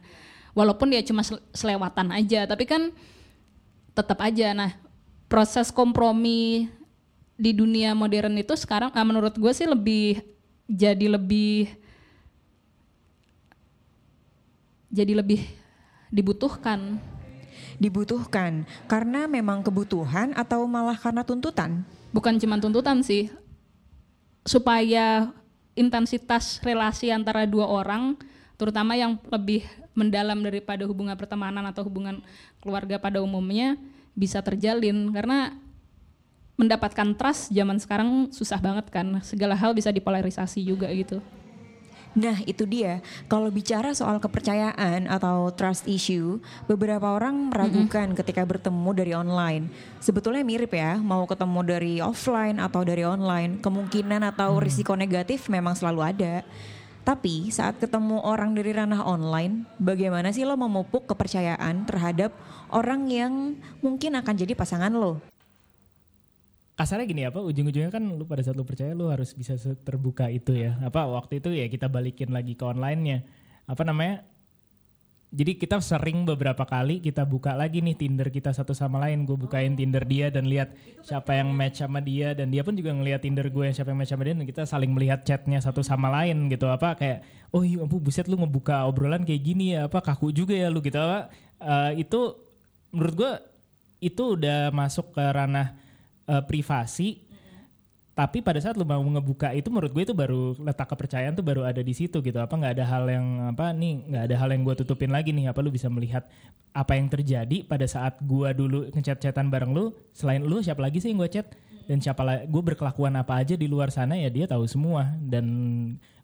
Walaupun 0.51 0.91
dia 0.91 0.99
cuma 1.05 1.23
sel- 1.23 1.39
selewatan 1.55 2.11
aja, 2.11 2.43
tapi 2.43 2.67
kan 2.67 2.91
tetap 3.95 4.19
aja. 4.19 4.51
Nah, 4.51 4.75
proses 5.31 5.71
kompromi 5.71 6.67
di 7.39 7.55
dunia 7.55 7.95
modern 7.95 8.35
itu 8.35 8.51
sekarang 8.59 8.91
ah, 8.91 9.05
menurut 9.07 9.31
gue 9.39 9.51
sih 9.55 9.63
lebih 9.63 10.19
jadi 10.67 11.07
lebih 11.15 11.71
jadi 14.91 15.13
lebih 15.15 15.47
dibutuhkan. 16.11 16.99
Dibutuhkan 17.79 18.67
karena 18.91 19.25
memang 19.25 19.63
kebutuhan 19.63 20.35
atau 20.35 20.67
malah 20.67 20.99
karena 20.99 21.23
tuntutan? 21.23 21.87
Bukan 22.11 22.35
cuma 22.35 22.59
tuntutan 22.59 22.99
sih, 22.99 23.31
supaya 24.43 25.31
intensitas 25.79 26.59
relasi 26.59 27.07
antara 27.07 27.47
dua 27.47 27.71
orang, 27.71 28.19
terutama 28.59 28.99
yang 28.99 29.15
lebih 29.31 29.63
mendalam 29.95 30.43
daripada 30.43 30.83
hubungan 30.83 31.15
pertemanan 31.15 31.63
atau 31.67 31.87
hubungan 31.87 32.19
keluarga 32.59 32.99
pada 32.99 33.23
umumnya 33.23 33.79
bisa 34.11 34.43
terjalin 34.43 35.11
karena 35.15 35.55
mendapatkan 36.59 37.15
trust 37.15 37.55
zaman 37.55 37.79
sekarang 37.79 38.35
susah 38.35 38.59
banget 38.59 38.91
kan 38.91 39.23
segala 39.23 39.55
hal 39.55 39.71
bisa 39.71 39.95
dipolarisasi 39.95 40.59
juga 40.59 40.91
gitu. 40.91 41.23
Nah 42.17 42.41
itu 42.49 42.65
dia, 42.65 43.05
kalau 43.29 43.53
bicara 43.53 43.93
soal 43.93 44.17
kepercayaan 44.17 45.05
atau 45.05 45.53
trust 45.53 45.85
issue, 45.85 46.41
beberapa 46.65 47.05
orang 47.13 47.53
meragukan 47.53 48.17
ketika 48.17 48.41
bertemu 48.49 48.89
dari 48.97 49.13
online. 49.13 49.69
Sebetulnya 50.01 50.41
mirip 50.41 50.73
ya, 50.73 50.97
mau 50.97 51.29
ketemu 51.29 51.59
dari 51.61 51.93
offline 52.01 52.57
atau 52.57 52.81
dari 52.81 53.05
online, 53.05 53.61
kemungkinan 53.61 54.25
atau 54.25 54.57
risiko 54.57 54.97
negatif 54.97 55.53
memang 55.53 55.77
selalu 55.77 56.01
ada. 56.01 56.41
Tapi 57.05 57.49
saat 57.53 57.77
ketemu 57.77 58.21
orang 58.25 58.57
dari 58.57 58.73
ranah 58.73 59.05
online, 59.05 59.69
bagaimana 59.77 60.33
sih 60.33 60.45
lo 60.45 60.57
memupuk 60.57 61.09
kepercayaan 61.09 61.85
terhadap 61.85 62.33
orang 62.73 63.05
yang 63.09 63.33
mungkin 63.85 64.17
akan 64.17 64.33
jadi 64.33 64.53
pasangan 64.57 64.93
lo? 64.93 65.28
Kasarnya 66.79 67.05
gini 67.11 67.27
apa 67.27 67.43
ujung-ujungnya 67.43 67.91
kan 67.91 67.99
lu 68.15 68.23
pada 68.23 68.39
saat 68.39 68.55
lu 68.55 68.63
percaya 68.63 68.95
lu 68.95 69.11
harus 69.11 69.35
bisa 69.35 69.59
terbuka 69.83 70.31
itu 70.31 70.55
ya. 70.55 70.79
Apa 70.79 71.03
waktu 71.11 71.43
itu 71.43 71.51
ya 71.51 71.67
kita 71.67 71.91
balikin 71.91 72.31
lagi 72.31 72.55
ke 72.55 72.63
online-nya. 72.63 73.27
Apa 73.67 73.83
namanya 73.83 74.23
jadi 75.29 75.59
kita 75.59 75.77
sering 75.77 76.25
beberapa 76.25 76.65
kali 76.65 77.03
kita 77.03 77.21
buka 77.21 77.53
lagi 77.53 77.85
nih 77.85 77.93
Tinder 77.99 78.31
kita 78.31 78.55
satu 78.55 78.71
sama 78.71 79.03
lain. 79.03 79.27
Gue 79.27 79.35
bukain 79.35 79.75
Tinder 79.75 80.01
dia 80.07 80.31
dan 80.31 80.47
lihat 80.47 80.73
siapa 81.03 81.35
yang 81.35 81.51
match 81.51 81.83
sama 81.83 81.99
dia. 81.99 82.31
Dan 82.31 82.49
dia 82.49 82.63
pun 82.63 82.73
juga 82.73 82.95
ngelihat 82.95 83.27
Tinder 83.27 83.51
gue 83.51 83.63
yang 83.69 83.75
siapa 83.75 83.91
yang 83.91 83.99
match 83.99 84.15
sama 84.15 84.23
dia. 84.25 84.33
Dan 84.39 84.47
kita 84.47 84.63
saling 84.63 84.89
melihat 84.95 85.21
chatnya 85.27 85.59
satu 85.59 85.83
sama 85.83 86.09
lain 86.09 86.49
gitu. 86.49 86.65
Apa 86.65 86.95
kayak 86.95 87.21
oh 87.53 87.61
iya 87.61 87.83
ampun 87.83 87.99
buset 88.01 88.25
lu 88.25 88.39
ngebuka 88.39 88.87
obrolan 88.87 89.21
kayak 89.27 89.43
gini 89.43 89.77
ya. 89.77 89.85
Apa 89.85 90.01
kaku 90.01 90.33
juga 90.33 90.57
ya 90.57 90.71
lu 90.71 90.81
gitu. 90.81 90.97
Apa 90.97 91.29
Eh, 91.59 92.07
itu 92.07 92.39
menurut 92.95 93.15
gue 93.19 93.33
itu 93.99 94.39
udah 94.39 94.71
masuk 94.71 95.11
ke 95.11 95.19
ranah 95.19 95.75
eh, 96.29 96.43
privasi 96.45 97.29
tapi 98.19 98.43
pada 98.43 98.59
saat 98.59 98.75
lu 98.75 98.83
mau 98.83 98.99
ngebuka 98.99 99.55
itu 99.55 99.71
menurut 99.71 99.95
gue 99.95 100.03
itu 100.03 100.11
baru 100.11 100.51
letak 100.59 100.91
kepercayaan 100.91 101.39
tuh 101.39 101.45
baru 101.47 101.63
ada 101.63 101.79
di 101.79 101.95
situ 101.95 102.19
gitu. 102.19 102.35
Apa 102.35 102.51
nggak 102.51 102.75
ada 102.75 102.83
hal 102.83 103.07
yang 103.07 103.55
apa 103.55 103.71
nih 103.71 104.11
nggak 104.11 104.23
ada 104.27 104.35
hal 104.35 104.49
yang 104.51 104.67
gue 104.67 104.75
tutupin 104.83 105.07
lagi 105.07 105.31
nih. 105.31 105.47
Apa 105.47 105.63
lu 105.63 105.71
bisa 105.71 105.87
melihat 105.87 106.27
apa 106.75 106.99
yang 106.99 107.07
terjadi 107.07 107.63
pada 107.63 107.87
saat 107.87 108.19
gue 108.19 108.51
dulu 108.51 108.91
ngechat-chatan 108.91 109.47
bareng 109.47 109.71
lu 109.71 109.95
selain 110.11 110.43
lu 110.43 110.59
siapa 110.59 110.83
lagi 110.83 110.99
sih 110.99 111.15
yang 111.15 111.23
gue 111.23 111.31
chat? 111.31 111.47
Dan 111.87 112.03
siapa 112.03 112.19
lagi 112.27 112.51
gue 112.51 112.59
berkelakuan 112.59 113.15
apa 113.15 113.39
aja 113.39 113.55
di 113.55 113.71
luar 113.71 113.87
sana 113.87 114.19
ya 114.19 114.27
dia 114.27 114.51
tahu 114.51 114.67
semua. 114.67 115.15
Dan 115.23 115.47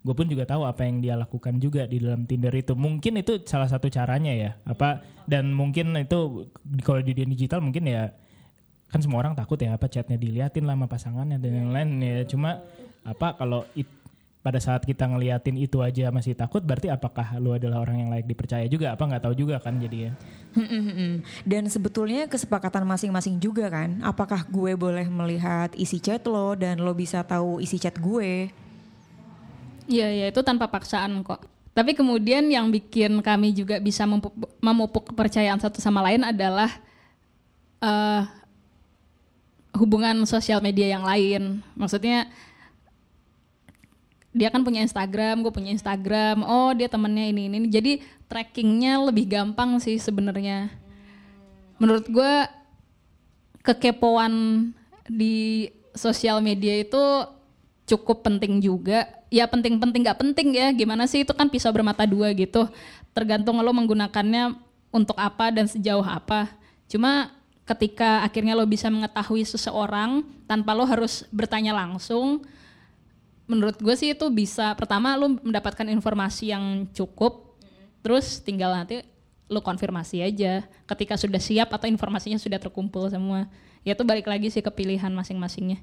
gue 0.03 0.11
pun 0.11 0.27
juga 0.27 0.43
tahu 0.43 0.67
apa 0.67 0.83
yang 0.83 0.99
dia 0.99 1.15
lakukan 1.15 1.63
juga 1.63 1.87
di 1.87 2.03
dalam 2.03 2.27
Tinder 2.27 2.51
itu. 2.51 2.75
Mungkin 2.75 3.23
itu 3.23 3.39
salah 3.47 3.71
satu 3.71 3.87
caranya 3.87 4.35
ya. 4.35 4.51
Apa 4.67 4.99
dan 5.31 5.55
mungkin 5.55 5.95
itu 5.95 6.51
kalau 6.83 6.99
di 6.99 7.15
dunia 7.15 7.31
digital 7.39 7.63
mungkin 7.63 7.87
ya 7.87 8.11
kan 8.95 9.03
semua 9.03 9.19
orang 9.19 9.35
takut 9.35 9.59
ya 9.59 9.75
apa 9.75 9.91
chatnya 9.91 10.15
diliatin 10.15 10.63
lah 10.63 10.79
sama 10.79 10.87
pasangannya 10.87 11.35
dan 11.35 11.51
yang 11.51 11.69
lain 11.75 11.99
ya 11.99 12.23
cuma 12.23 12.63
apa 13.03 13.35
kalau 13.35 13.67
it- 13.75 13.91
pada 14.39 14.55
saat 14.61 14.87
kita 14.87 15.03
ngeliatin 15.09 15.59
itu 15.59 15.83
aja 15.83 16.07
masih 16.15 16.31
takut 16.31 16.63
berarti 16.63 16.87
apakah 16.87 17.35
lu 17.43 17.51
adalah 17.51 17.83
orang 17.83 18.07
yang 18.07 18.09
layak 18.13 18.23
dipercaya 18.23 18.63
juga 18.71 18.95
apa 18.95 19.03
nggak 19.03 19.27
tahu 19.27 19.35
juga 19.35 19.59
kan 19.59 19.75
jadi 19.75 19.97
ya 20.07 20.11
Dan 21.43 21.67
sebetulnya 21.67 22.31
kesepakatan 22.31 22.87
masing-masing 22.87 23.43
juga 23.43 23.67
kan. 23.67 23.99
Apakah 23.99 24.47
gue 24.47 24.71
boleh 24.79 25.03
melihat 25.11 25.75
isi 25.75 25.99
chat 25.99 26.23
lo 26.23 26.55
dan 26.55 26.79
lo 26.79 26.95
bisa 26.95 27.27
tahu 27.27 27.59
isi 27.59 27.75
chat 27.75 27.99
gue? 27.99 28.47
Iya, 29.91 30.07
ya 30.15 30.25
itu 30.31 30.39
tanpa 30.47 30.71
paksaan 30.71 31.19
kok. 31.27 31.43
Tapi 31.75 31.91
kemudian 31.91 32.47
yang 32.47 32.71
bikin 32.71 33.19
kami 33.19 33.51
juga 33.51 33.83
bisa 33.83 34.07
memupuk, 34.07 34.31
memupuk 34.63 35.11
kepercayaan 35.11 35.59
satu 35.59 35.83
sama 35.83 35.99
lain 35.99 36.23
adalah 36.23 36.71
eh, 37.83 38.21
hubungan 39.75 40.23
sosial 40.23 40.63
media 40.63 40.95
yang 40.95 41.03
lain. 41.03 41.59
Maksudnya 41.75 42.31
dia 44.35 44.51
kan 44.51 44.67
punya 44.67 44.83
Instagram, 44.83 45.43
gue 45.43 45.51
punya 45.51 45.71
Instagram. 45.71 46.43
Oh 46.43 46.71
dia 46.75 46.91
temennya 46.91 47.31
ini 47.31 47.47
ini. 47.47 47.57
Jadi 47.71 48.03
trackingnya 48.27 48.99
lebih 49.03 49.31
gampang 49.31 49.79
sih 49.79 49.95
sebenarnya. 49.95 50.71
Menurut 51.79 52.07
gue 52.07 52.33
kekepoan 53.63 54.33
di 55.07 55.69
sosial 55.95 56.43
media 56.43 56.75
itu 56.79 57.03
cukup 57.87 58.25
penting 58.27 58.59
juga. 58.59 59.07
Ya 59.31 59.47
penting-penting 59.47 60.03
nggak 60.03 60.19
penting 60.19 60.55
ya. 60.55 60.71
Gimana 60.75 61.07
sih 61.07 61.23
itu 61.23 61.31
kan 61.31 61.47
pisau 61.47 61.71
bermata 61.71 62.03
dua 62.03 62.31
gitu. 62.35 62.67
Tergantung 63.15 63.59
lo 63.59 63.71
menggunakannya 63.71 64.55
untuk 64.91 65.15
apa 65.19 65.51
dan 65.51 65.67
sejauh 65.67 66.03
apa. 66.03 66.51
Cuma 66.87 67.34
ketika 67.65 68.21
akhirnya 68.21 68.53
lo 68.53 68.63
bisa 68.69 68.87
mengetahui 68.93 69.41
seseorang 69.41 70.21
tanpa 70.45 70.77
lo 70.77 70.85
harus 70.85 71.25
bertanya 71.33 71.73
langsung, 71.73 72.45
menurut 73.49 73.77
gue 73.81 73.95
sih 73.97 74.13
itu 74.13 74.29
bisa 74.29 74.77
pertama 74.77 75.17
lo 75.17 75.41
mendapatkan 75.41 75.89
informasi 75.89 76.53
yang 76.53 76.85
cukup, 76.93 77.57
terus 78.05 78.41
tinggal 78.41 78.73
nanti 78.73 79.01
lo 79.45 79.61
konfirmasi 79.61 80.25
aja 80.25 80.65
ketika 80.89 81.17
sudah 81.17 81.41
siap 81.41 81.69
atau 81.73 81.85
informasinya 81.89 82.37
sudah 82.37 82.57
terkumpul 82.61 83.09
semua. 83.09 83.49
Ya 83.85 83.93
itu 83.93 84.01
balik 84.01 84.25
lagi 84.25 84.49
sih 84.49 84.65
ke 84.65 84.71
pilihan 84.73 85.13
masing-masingnya. 85.13 85.77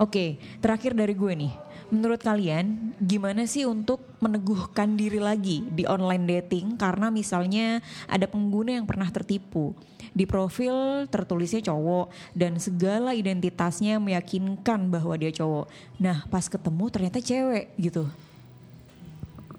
Oke, 0.00 0.40
terakhir 0.64 0.96
dari 0.96 1.12
gue 1.12 1.32
nih. 1.32 1.52
Menurut 1.92 2.20
kalian 2.24 2.96
gimana 2.96 3.44
sih 3.44 3.68
untuk 3.68 4.00
meneguhkan 4.20 4.96
diri 4.96 5.20
lagi 5.20 5.64
di 5.68 5.84
online 5.84 6.24
dating 6.24 6.80
karena 6.80 7.12
misalnya 7.12 7.84
ada 8.08 8.24
pengguna 8.24 8.80
yang 8.80 8.88
pernah 8.88 9.08
tertipu. 9.12 9.76
Di 10.14 10.24
profil 10.24 11.04
tertulisnya 11.10 11.74
cowok 11.74 12.08
dan 12.32 12.56
segala 12.62 13.12
identitasnya 13.12 13.98
meyakinkan 13.98 14.88
bahwa 14.88 15.14
dia 15.18 15.34
cowok. 15.34 15.66
Nah, 16.00 16.24
pas 16.30 16.46
ketemu 16.46 16.84
ternyata 16.88 17.18
cewek 17.20 17.74
gitu. 17.76 18.06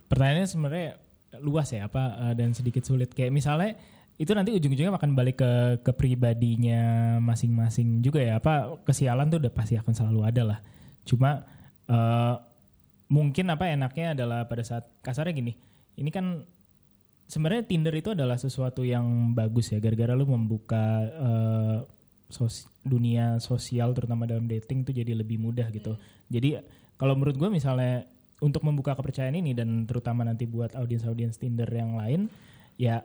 pertanyaannya 0.05 0.47
sebenarnya 0.47 0.89
luas 1.43 1.67
ya 1.73 1.89
apa 1.89 2.29
eh, 2.29 2.33
dan 2.37 2.55
sedikit 2.55 2.85
sulit 2.85 3.11
kayak 3.11 3.33
misalnya 3.33 3.75
itu 4.15 4.31
nanti 4.31 4.55
ujung-ujungnya 4.55 4.95
akan 4.95 5.11
balik 5.11 5.43
ke 5.43 5.51
ke 5.83 5.91
pribadinya 5.91 7.15
masing-masing 7.19 7.99
juga 7.99 8.23
ya 8.23 8.39
apa 8.39 8.79
kesialan 8.87 9.27
tuh 9.27 9.43
udah 9.43 9.51
pasti 9.51 9.75
akan 9.75 9.91
selalu 9.91 10.21
ada 10.23 10.43
lah 10.55 10.59
cuma 11.03 11.43
eh, 11.89 12.35
mungkin 13.09 13.45
apa 13.53 13.69
enaknya 13.69 14.17
adalah 14.17 14.49
pada 14.49 14.65
saat 14.65 14.89
kasarnya 15.05 15.33
gini 15.37 15.53
ini 15.95 16.09
kan 16.09 16.43
sebenarnya 17.25 17.65
Tinder 17.65 17.93
itu 17.93 18.13
adalah 18.13 18.37
sesuatu 18.37 18.85
yang 18.85 19.33
bagus 19.33 19.73
ya 19.73 19.81
gara-gara 19.81 20.13
lu 20.13 20.25
membuka 20.29 20.85
eh, 21.05 21.77
sos- 22.29 22.69
dunia 22.85 23.41
sosial 23.41 23.93
terutama 23.97 24.29
dalam 24.29 24.45
dating 24.45 24.85
tuh 24.85 24.93
jadi 24.93 25.17
lebih 25.17 25.41
mudah 25.41 25.69
gitu. 25.73 25.97
Jadi 26.29 26.61
kalau 26.97 27.17
menurut 27.17 27.37
gue 27.37 27.49
misalnya 27.49 28.05
untuk 28.43 28.61
membuka 28.61 28.93
kepercayaan 28.93 29.39
ini 29.39 29.57
dan 29.57 29.87
terutama 29.89 30.21
nanti 30.27 30.45
buat 30.45 30.75
audiens-audiens 30.75 31.39
Tinder 31.39 31.67
yang 31.71 31.97
lain 31.97 32.27
ya 32.75 33.01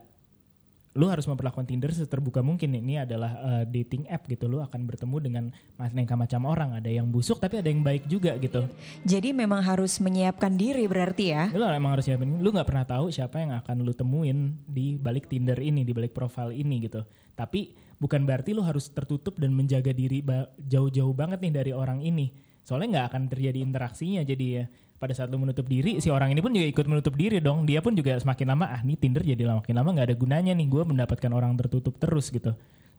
lu 0.98 1.07
harus 1.07 1.22
memperlakukan 1.31 1.70
Tinder 1.70 1.94
seterbuka 1.94 2.42
mungkin. 2.42 2.74
Ini 2.74 3.07
adalah 3.07 3.62
eh, 3.62 3.64
dating 3.70 4.11
app 4.11 4.26
gitu. 4.26 4.50
Lu 4.50 4.59
akan 4.59 4.81
bertemu 4.90 5.16
dengan 5.22 5.44
aneka 5.79 6.18
macam 6.18 6.50
orang. 6.50 6.83
Ada 6.83 6.90
yang 6.90 7.07
busuk 7.07 7.38
tapi 7.38 7.62
ada 7.62 7.70
yang 7.70 7.87
baik 7.87 8.11
juga 8.11 8.35
gitu. 8.42 8.66
Jadi 9.07 9.31
memang 9.31 9.62
harus 9.62 10.03
menyiapkan 10.03 10.50
diri 10.59 10.90
berarti 10.90 11.24
ya. 11.31 11.44
lu 11.55 11.62
emang 11.62 11.94
harus 11.94 12.11
siapin. 12.11 12.42
Lu 12.42 12.50
nggak 12.50 12.66
pernah 12.66 12.87
tahu 12.87 13.14
siapa 13.14 13.38
yang 13.38 13.55
akan 13.55 13.87
lu 13.87 13.94
temuin 13.94 14.59
di 14.66 14.98
balik 14.98 15.31
Tinder 15.31 15.59
ini 15.62 15.87
di 15.87 15.94
balik 15.94 16.11
profil 16.11 16.50
ini 16.50 16.90
gitu. 16.90 17.07
Tapi 17.38 17.70
bukan 18.03 18.26
berarti 18.26 18.50
lu 18.50 18.66
harus 18.66 18.90
tertutup 18.90 19.38
dan 19.38 19.55
menjaga 19.55 19.94
diri 19.94 20.26
jauh-jauh 20.59 21.14
banget 21.14 21.38
nih 21.38 21.53
dari 21.55 21.72
orang 21.72 22.03
ini. 22.03 22.35
Soalnya 22.66 22.98
nggak 22.98 23.07
akan 23.14 23.22
terjadi 23.31 23.59
interaksinya 23.62 24.22
jadi 24.26 24.46
ya 24.46 24.64
pada 25.01 25.17
saat 25.17 25.33
lu 25.33 25.41
menutup 25.41 25.65
diri 25.65 25.97
si 25.97 26.13
orang 26.13 26.29
ini 26.29 26.45
pun 26.45 26.53
juga 26.53 26.69
ikut 26.69 26.87
menutup 26.87 27.17
diri 27.17 27.41
dong. 27.41 27.65
Dia 27.65 27.81
pun 27.81 27.97
juga 27.97 28.21
semakin 28.21 28.47
lama 28.53 28.69
ah 28.69 28.85
nih 28.85 29.01
Tinder 29.01 29.25
jadi 29.25 29.49
lama- 29.49 29.65
makin 29.65 29.75
lama 29.81 29.89
nggak 29.97 30.07
ada 30.13 30.17
gunanya 30.21 30.53
nih 30.53 30.69
gue 30.69 30.83
mendapatkan 30.85 31.33
orang 31.33 31.57
tertutup 31.57 31.97
terus 31.97 32.29
gitu. 32.29 32.53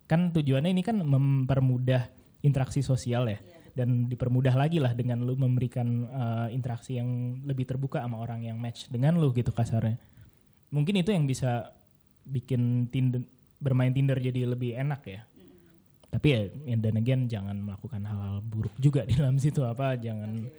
Kan 0.10 0.34
tujuannya 0.34 0.74
ini 0.74 0.82
kan 0.82 0.98
mempermudah 0.98 2.10
interaksi 2.42 2.82
sosial 2.82 3.30
ya 3.30 3.38
dan 3.78 4.10
dipermudah 4.10 4.58
lagi 4.58 4.82
lah 4.82 4.98
dengan 4.98 5.22
lu 5.24 5.38
memberikan 5.38 5.88
uh, 6.10 6.48
interaksi 6.50 6.98
yang 6.98 7.40
lebih 7.46 7.70
terbuka 7.70 8.02
sama 8.04 8.20
orang 8.20 8.44
yang 8.44 8.58
match 8.58 8.90
dengan 8.90 9.22
lu 9.22 9.30
gitu 9.32 9.54
kasarnya. 9.54 9.96
Mungkin 10.74 11.06
itu 11.06 11.14
yang 11.14 11.30
bisa 11.30 11.70
bikin 12.26 12.90
Tinder 12.90 13.22
bermain 13.62 13.94
Tinder 13.94 14.18
jadi 14.18 14.50
lebih 14.50 14.74
enak 14.74 15.02
ya. 15.06 15.22
Tapi 16.12 16.28
ya 16.28 16.42
dan 16.76 16.98
again 16.98 17.30
jangan 17.30 17.56
melakukan 17.62 18.04
hal-hal 18.04 18.44
buruk 18.44 18.76
juga 18.82 19.08
di 19.08 19.16
dalam 19.16 19.40
situ 19.40 19.64
apa 19.64 19.96
jangan 19.96 20.50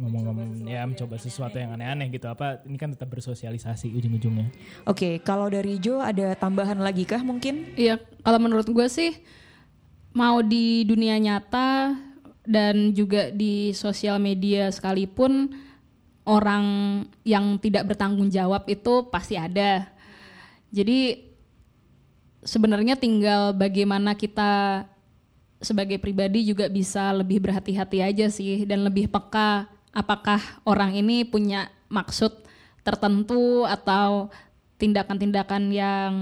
ngomong-ngomong 0.00 0.68
ya 0.68 0.84
mencoba 0.84 1.16
sesuatu 1.16 1.56
yang 1.56 1.72
aneh-aneh 1.76 2.12
gitu 2.12 2.28
apa 2.28 2.60
ini 2.66 2.76
kan 2.76 2.92
tetap 2.92 3.08
bersosialisasi 3.12 3.92
ujung-ujungnya 3.94 4.52
Oke, 4.84 5.20
kalau 5.22 5.48
dari 5.48 5.80
Jo 5.80 6.00
ada 6.00 6.36
tambahan 6.36 6.80
lagi 6.80 7.04
kah 7.08 7.22
mungkin? 7.22 7.72
Iya, 7.78 8.00
kalau 8.24 8.38
menurut 8.42 8.68
gue 8.68 8.86
sih 8.90 9.16
mau 10.12 10.42
di 10.42 10.82
dunia 10.84 11.16
nyata 11.16 11.94
dan 12.42 12.90
juga 12.96 13.30
di 13.30 13.70
sosial 13.70 14.18
media 14.18 14.72
sekalipun 14.74 15.54
orang 16.26 16.64
yang 17.22 17.56
tidak 17.62 17.94
bertanggung 17.94 18.28
jawab 18.28 18.66
itu 18.66 19.06
pasti 19.08 19.38
ada. 19.38 19.86
Jadi 20.70 21.30
sebenarnya 22.42 22.98
tinggal 22.98 23.54
bagaimana 23.54 24.14
kita 24.18 24.84
sebagai 25.60 26.00
pribadi 26.00 26.48
juga 26.48 26.66
bisa 26.72 27.12
lebih 27.12 27.44
berhati-hati 27.44 28.00
aja 28.00 28.26
sih 28.32 28.64
dan 28.64 28.80
lebih 28.84 29.12
peka 29.12 29.68
apakah 29.92 30.40
orang 30.64 30.96
ini 30.96 31.22
punya 31.28 31.68
maksud 31.92 32.32
tertentu 32.80 33.68
atau 33.68 34.32
tindakan-tindakan 34.80 35.62
yang 35.68 36.12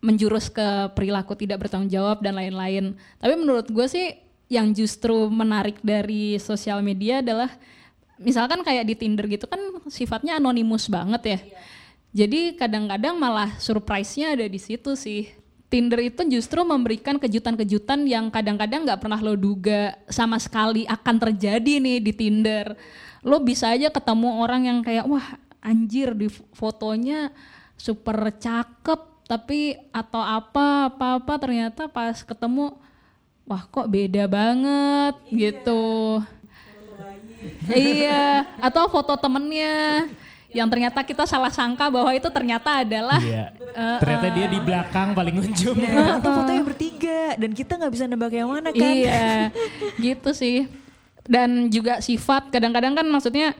menjurus 0.00 0.48
ke 0.48 0.92
perilaku 0.96 1.36
tidak 1.36 1.66
bertanggung 1.66 1.92
jawab 1.92 2.24
dan 2.24 2.38
lain-lain. 2.38 2.96
Tapi 3.20 3.34
menurut 3.36 3.68
gue 3.68 3.86
sih 3.90 4.16
yang 4.46 4.70
justru 4.72 5.26
menarik 5.26 5.82
dari 5.82 6.38
sosial 6.38 6.80
media 6.80 7.20
adalah 7.20 7.50
misalkan 8.16 8.62
kayak 8.62 8.86
di 8.86 8.94
Tinder 8.96 9.26
gitu 9.28 9.44
kan 9.50 9.60
sifatnya 9.90 10.38
anonimus 10.40 10.88
banget 10.88 11.22
ya. 11.36 11.38
Jadi 12.16 12.56
kadang-kadang 12.56 13.18
malah 13.20 13.52
surprise-nya 13.60 14.32
ada 14.32 14.46
di 14.48 14.56
situ 14.56 14.96
sih. 14.96 15.28
Tinder 15.66 15.98
itu 15.98 16.22
justru 16.30 16.62
memberikan 16.62 17.18
kejutan-kejutan 17.18 18.06
yang 18.06 18.30
kadang-kadang 18.30 18.86
nggak 18.86 19.02
pernah 19.02 19.18
lo 19.18 19.34
duga 19.34 19.98
sama 20.06 20.38
sekali 20.38 20.86
akan 20.86 21.16
terjadi 21.18 21.82
nih 21.82 21.98
di 21.98 22.12
Tinder. 22.14 22.78
Lo 23.26 23.42
bisa 23.42 23.74
aja 23.74 23.90
ketemu 23.90 24.38
orang 24.38 24.62
yang 24.70 24.78
kayak 24.86 25.10
wah 25.10 25.26
anjir 25.58 26.14
di 26.14 26.30
fotonya 26.30 27.34
super 27.74 28.30
cakep 28.38 29.26
tapi 29.26 29.74
atau 29.90 30.22
apa 30.22 30.86
apa 30.86 31.18
apa 31.18 31.34
ternyata 31.34 31.90
pas 31.90 32.22
ketemu 32.22 32.78
wah 33.42 33.62
kok 33.66 33.90
beda 33.90 34.30
banget 34.30 35.14
gitu. 35.34 36.22
iya, 37.74 38.46
atau 38.62 38.86
foto 38.86 39.18
temennya 39.18 40.06
yang 40.56 40.68
ternyata 40.72 41.04
kita 41.04 41.28
salah 41.28 41.52
sangka 41.52 41.92
bahwa 41.92 42.08
itu 42.16 42.26
ternyata 42.32 42.80
adalah 42.80 43.20
Iya. 43.20 43.52
Ternyata 44.00 44.28
dia 44.32 44.46
di 44.48 44.60
belakang 44.64 45.12
paling 45.12 45.36
ujung. 45.44 45.76
Nah, 45.76 46.16
atau 46.16 46.30
foto 46.40 46.50
yang 46.50 46.64
bertiga 46.64 47.36
dan 47.36 47.50
kita 47.52 47.76
nggak 47.76 47.92
bisa 47.92 48.04
nebak 48.08 48.32
yang 48.32 48.48
mana 48.48 48.72
kan? 48.72 48.80
Iya, 48.80 49.52
gitu 50.00 50.32
sih. 50.32 50.64
Dan 51.28 51.68
juga 51.68 52.00
sifat 52.00 52.48
kadang-kadang 52.48 52.96
kan 52.96 53.06
maksudnya 53.06 53.52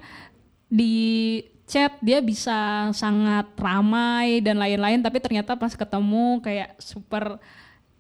di 0.73 1.45
chat 1.67 1.99
dia 2.01 2.23
bisa 2.23 2.91
sangat 2.95 3.51
ramai 3.59 4.39
dan 4.39 4.57
lain-lain 4.57 5.03
tapi 5.03 5.19
ternyata 5.19 5.59
pas 5.59 5.75
ketemu 5.75 6.39
kayak 6.39 6.79
super 6.79 7.43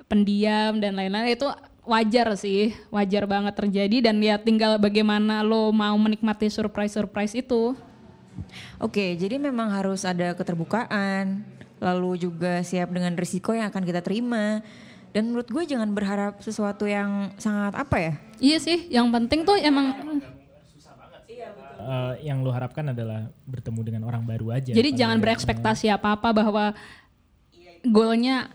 pendiam 0.06 0.78
dan 0.78 0.94
lain-lain 0.94 1.34
itu 1.34 1.50
wajar 1.86 2.34
sih, 2.34 2.74
wajar 2.90 3.26
banget 3.30 3.54
terjadi 3.54 4.10
dan 4.10 4.18
ya 4.18 4.38
tinggal 4.38 4.78
bagaimana 4.78 5.42
lo 5.46 5.70
mau 5.70 5.94
menikmati 5.98 6.50
surprise-surprise 6.50 7.38
itu. 7.38 7.78
Oke, 8.82 9.16
jadi 9.16 9.40
memang 9.40 9.72
harus 9.72 10.04
ada 10.04 10.36
keterbukaan, 10.36 11.44
lalu 11.80 12.28
juga 12.28 12.60
siap 12.62 12.92
dengan 12.92 13.16
risiko 13.16 13.52
yang 13.56 13.68
akan 13.72 13.82
kita 13.84 14.00
terima. 14.00 14.60
Dan 15.12 15.32
menurut 15.32 15.48
gue 15.48 15.64
jangan 15.64 15.88
berharap 15.96 16.44
sesuatu 16.44 16.84
yang 16.84 17.32
sangat 17.40 17.72
apa 17.72 17.96
ya? 17.96 18.12
Iya 18.36 18.58
sih, 18.60 18.78
yang 18.92 19.08
penting 19.08 19.48
tuh 19.48 19.56
emang 19.56 19.96
Eh, 21.86 22.26
yang 22.26 22.42
lu 22.42 22.50
harapkan 22.50 22.82
adalah 22.90 23.30
bertemu 23.46 23.80
dengan 23.86 24.02
orang 24.10 24.26
baru 24.26 24.58
aja. 24.58 24.74
jadi 24.74 24.90
jangan 24.90 25.22
berekspektasi 25.22 25.86
apa-apa 25.94 26.34
bahwa 26.34 26.74
goalnya 27.86 28.50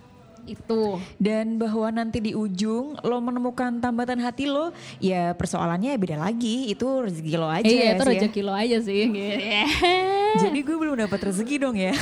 itu. 0.46 0.98
Dan 1.18 1.58
bahwa 1.62 1.88
nanti 1.92 2.22
di 2.22 2.32
ujung 2.34 2.98
lo 3.02 3.18
menemukan 3.22 3.82
tambatan 3.82 4.22
hati 4.22 4.48
lo, 4.50 4.74
ya 4.98 5.34
persoalannya 5.34 5.98
beda 5.98 6.18
lagi. 6.18 6.70
Itu 6.72 7.06
rezeki 7.06 7.36
lo 7.38 7.48
aja 7.50 7.68
iya, 7.68 7.84
ya 7.84 7.92
itu 7.98 8.04
sih 8.04 8.16
ya. 8.16 8.22
rezeki 8.22 8.42
lo 8.42 8.54
aja 8.54 8.78
sih. 8.82 9.04
Gitu. 9.10 9.46
Jadi 10.48 10.60
gue 10.64 10.78
belum 10.78 10.96
dapat 11.02 11.20
rezeki 11.32 11.56
dong 11.62 11.76
ya. 11.78 11.94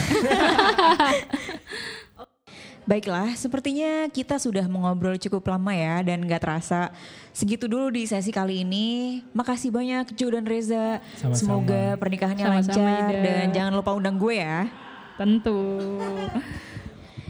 Baiklah, 2.90 3.38
sepertinya 3.38 4.10
kita 4.10 4.42
sudah 4.42 4.66
mengobrol 4.66 5.14
cukup 5.22 5.54
lama 5.54 5.70
ya 5.78 6.02
dan 6.02 6.26
gak 6.26 6.42
terasa 6.42 6.90
segitu 7.38 7.70
dulu 7.70 7.94
di 7.94 8.10
sesi 8.10 8.34
kali 8.34 8.66
ini. 8.66 9.22
Makasih 9.30 9.70
banyak 9.70 10.18
Jo 10.18 10.34
dan 10.34 10.50
Reza. 10.50 10.98
Sama-sama. 11.22 11.38
Semoga 11.38 11.84
pernikahannya 12.02 12.46
Sama-sama, 12.50 12.66
lancar 12.66 13.14
Ida. 13.14 13.22
dan 13.22 13.46
jangan 13.54 13.74
lupa 13.78 13.94
undang 13.94 14.18
gue 14.18 14.42
ya. 14.42 14.66
Tentu. 15.22 15.62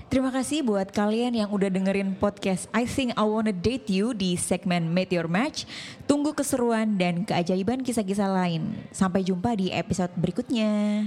Terima 0.10 0.34
kasih 0.34 0.66
buat 0.66 0.90
kalian 0.90 1.38
yang 1.38 1.54
udah 1.54 1.70
dengerin 1.70 2.18
podcast 2.18 2.66
I 2.74 2.90
Think 2.90 3.14
I 3.14 3.22
Wanna 3.22 3.54
Date 3.54 3.94
You 3.94 4.18
di 4.18 4.34
segmen 4.42 4.90
Meet 4.90 5.14
Your 5.14 5.30
Match. 5.30 5.70
Tunggu 6.10 6.34
keseruan 6.34 6.98
dan 6.98 7.30
keajaiban 7.30 7.86
kisah-kisah 7.86 8.26
lain. 8.26 8.74
Sampai 8.90 9.22
jumpa 9.22 9.54
di 9.54 9.70
episode 9.70 10.10
berikutnya. 10.18 11.06